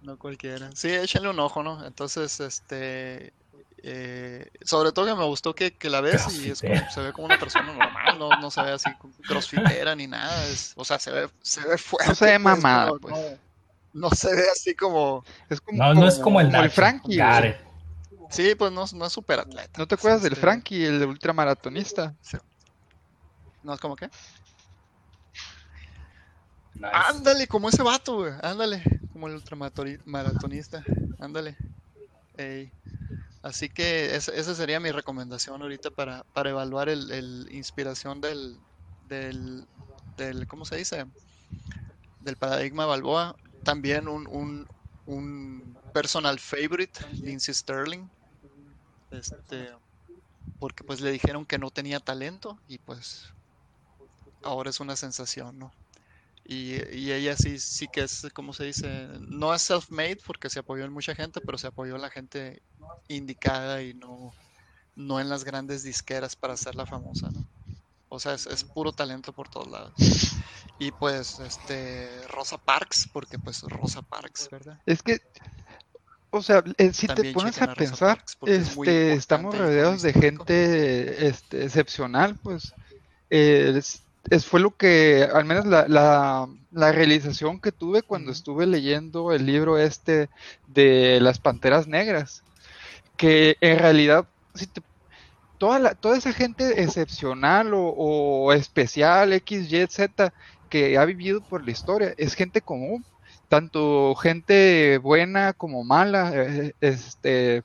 [0.05, 0.71] No cualquiera.
[0.75, 1.85] Sí, échenle un ojo, ¿no?
[1.87, 3.33] Entonces, este.
[3.87, 7.13] eh, sobre todo que me gustó que, que la ves y es como- se ve
[7.13, 8.91] como una persona normal, no, no se ve así
[9.27, 10.47] crossfitera ni nada.
[10.47, 12.09] Es, o sea, se ve, se ve fuerte.
[12.09, 13.15] No se ve pues, mamada, pero pues.
[13.95, 15.25] No, no se ve así como.
[15.49, 17.07] Es como, No, no es como el, Nacho, Frankie.
[17.07, 17.19] güey.
[17.19, 17.61] Gareth.
[18.31, 19.79] Sí, pues no, no es súper atleta.
[19.79, 22.15] ¿No te acuerdas del Este, Frankie, el ultramaratonista?
[23.63, 24.11] No es como que.
[26.83, 28.33] Ándale, como ese vato, güey.
[28.43, 28.83] Ándale,
[29.13, 30.85] como el ultramaratonista.
[31.19, 31.57] Ándale.
[32.37, 32.71] Ey.
[33.43, 38.59] Así que esa, esa sería mi recomendación ahorita para, para evaluar el, el inspiración del,
[39.09, 39.67] del,
[40.17, 41.05] del, ¿cómo se dice?
[42.21, 43.37] Del paradigma Balboa.
[43.63, 44.67] También un, un,
[45.07, 48.09] un personal favorite, Lindsey Sterling.
[49.11, 49.71] Este,
[50.59, 53.33] porque pues le dijeron que no tenía talento y pues
[54.43, 55.73] ahora es una sensación, ¿no?
[56.45, 59.09] Y, y ella sí, sí que es, ¿cómo se dice?
[59.21, 62.61] No es self-made porque se apoyó en mucha gente, pero se apoyó en la gente
[63.09, 64.35] indicada y no,
[64.95, 67.45] no en las grandes disqueras para hacerla famosa, ¿no?
[68.11, 69.93] O sea, es, es puro talento por todos lados.
[70.79, 74.81] Y pues, este, Rosa Parks, porque pues Rosa Parks, ¿verdad?
[74.87, 75.21] Es que,
[76.31, 81.65] o sea, eh, si te pones a pensar, es este, estamos rodeados de gente este,
[81.65, 82.75] excepcional, pues.
[83.31, 88.33] Eh, es, es- fue lo que, al menos la, la, la realización que tuve cuando
[88.33, 90.31] estuve leyendo el libro este
[90.67, 92.45] de las Panteras Negras,
[93.17, 94.83] que en realidad, si te-
[95.59, 100.35] toda, la, toda esa gente excepcional o, o especial, X, Y, Z,
[100.69, 103.07] que ha vivido por la historia, es gente común,
[103.49, 107.65] tanto gente buena como mala, eh, este,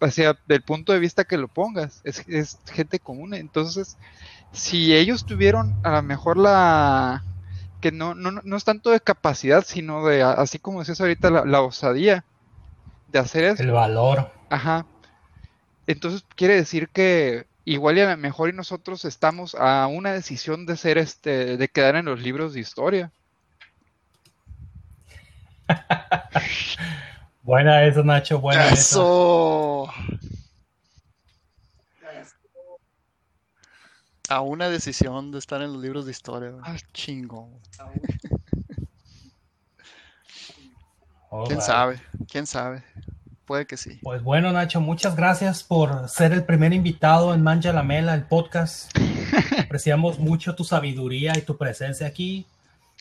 [0.00, 3.34] hacia del punto de vista que lo pongas, es, es gente común.
[3.34, 3.98] Entonces,
[4.52, 7.24] si ellos tuvieron a lo mejor la
[7.80, 11.44] que no, no, no es tanto de capacidad, sino de, así como decías ahorita, la,
[11.44, 12.24] la osadía
[13.08, 13.62] de hacer eso.
[13.62, 14.30] El valor.
[14.50, 14.86] Ajá.
[15.86, 20.66] Entonces quiere decir que igual y a lo mejor y nosotros estamos a una decisión
[20.66, 23.10] de ser este, de quedar en los libros de historia.
[27.42, 28.74] Buena esa, Nacho, buena esa.
[28.74, 29.88] Eso.
[34.32, 36.48] A una decisión de estar en los libros de historia.
[36.52, 36.62] güey.
[36.64, 36.74] Ah.
[36.94, 37.50] Chingón.
[41.46, 42.00] ¿Quién sabe?
[42.30, 42.82] ¿Quién sabe?
[43.44, 43.98] Puede que sí.
[44.02, 48.24] Pues bueno, Nacho, muchas gracias por ser el primer invitado en Mancha la Mela, el
[48.24, 48.90] podcast.
[49.58, 52.46] Apreciamos mucho tu sabiduría y tu presencia aquí,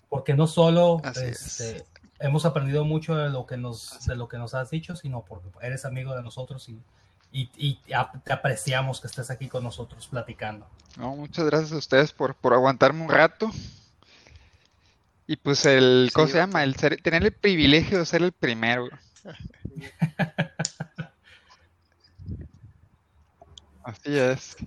[0.09, 1.85] porque no solo este,
[2.19, 5.47] hemos aprendido mucho de lo que nos de lo que nos has dicho, sino porque
[5.61, 6.77] eres amigo de nosotros y,
[7.31, 10.67] y, y te ap- te apreciamos que estés aquí con nosotros platicando.
[10.97, 13.49] No, muchas gracias a ustedes por, por aguantarme un rato.
[15.27, 16.63] Y pues el, Sí, ¿cómo se llama?
[16.63, 18.89] El ser- tener el privilegio de ser el primero.
[23.83, 24.57] Así es.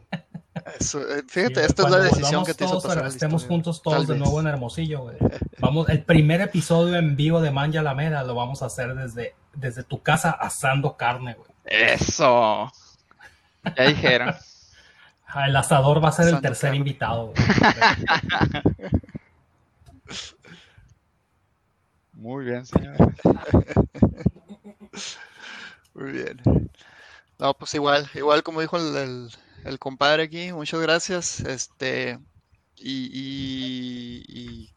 [0.81, 3.55] Eso, eh, fíjate, Sí, esta es la decisión que te hizo pasar Estemos historia.
[3.57, 4.23] juntos todos Tal de vez.
[4.23, 5.17] nuevo en Hermosillo, güey.
[5.59, 9.35] Vamos, el primer episodio en vivo de Manja la Mela lo vamos a hacer desde,
[9.55, 11.49] desde tu casa asando carne, güey.
[11.67, 12.73] Eso.
[13.77, 14.35] Ya dijeron.
[15.47, 16.77] El asador va a ser el tercer carne.
[16.79, 17.37] invitado, güey.
[22.13, 22.97] Muy bien, señor.
[25.95, 26.41] Muy bien.
[27.39, 29.31] No, pues igual, igual como dijo el, el-
[29.65, 31.41] el compadre aquí, muchas gracias.
[31.41, 32.19] Este,
[32.77, 34.71] y, y, y,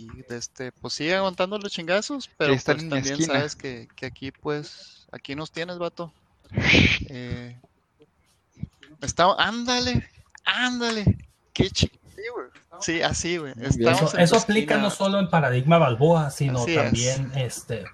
[0.00, 3.34] y, este, pues sigue aguantando los chingazos, pero pues también esquina.
[3.34, 6.12] sabes que, que aquí, pues, aquí nos tienes, vato.
[7.08, 7.58] Eh,
[9.00, 10.08] está, ándale,
[10.44, 11.18] ándale,
[11.52, 11.90] qué chi-
[12.80, 13.54] sí, así, güey.
[13.60, 16.82] Eso, eso aplica no solo en Paradigma Balboa, sino Así es.
[16.84, 17.84] también este,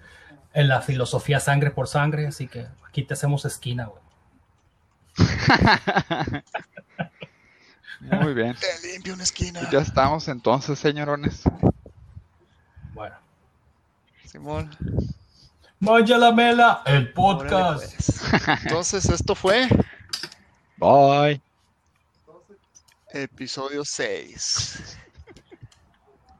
[0.54, 2.26] en la filosofía sangre por sangre.
[2.26, 4.02] Así que aquí te hacemos esquina, güey.
[8.00, 8.56] Muy bien.
[8.56, 9.68] Te limpio una esquina.
[9.70, 11.42] Ya estamos entonces, señorones.
[12.94, 13.16] Bueno.
[14.24, 14.70] Simón.
[15.78, 17.94] Manja la Mela, el Órale, podcast.
[17.94, 18.62] pues.
[18.62, 19.68] Entonces, esto fue
[20.76, 21.40] Bye.
[23.12, 24.98] episodio 6.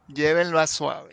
[0.09, 1.11] Llévenlo a suave.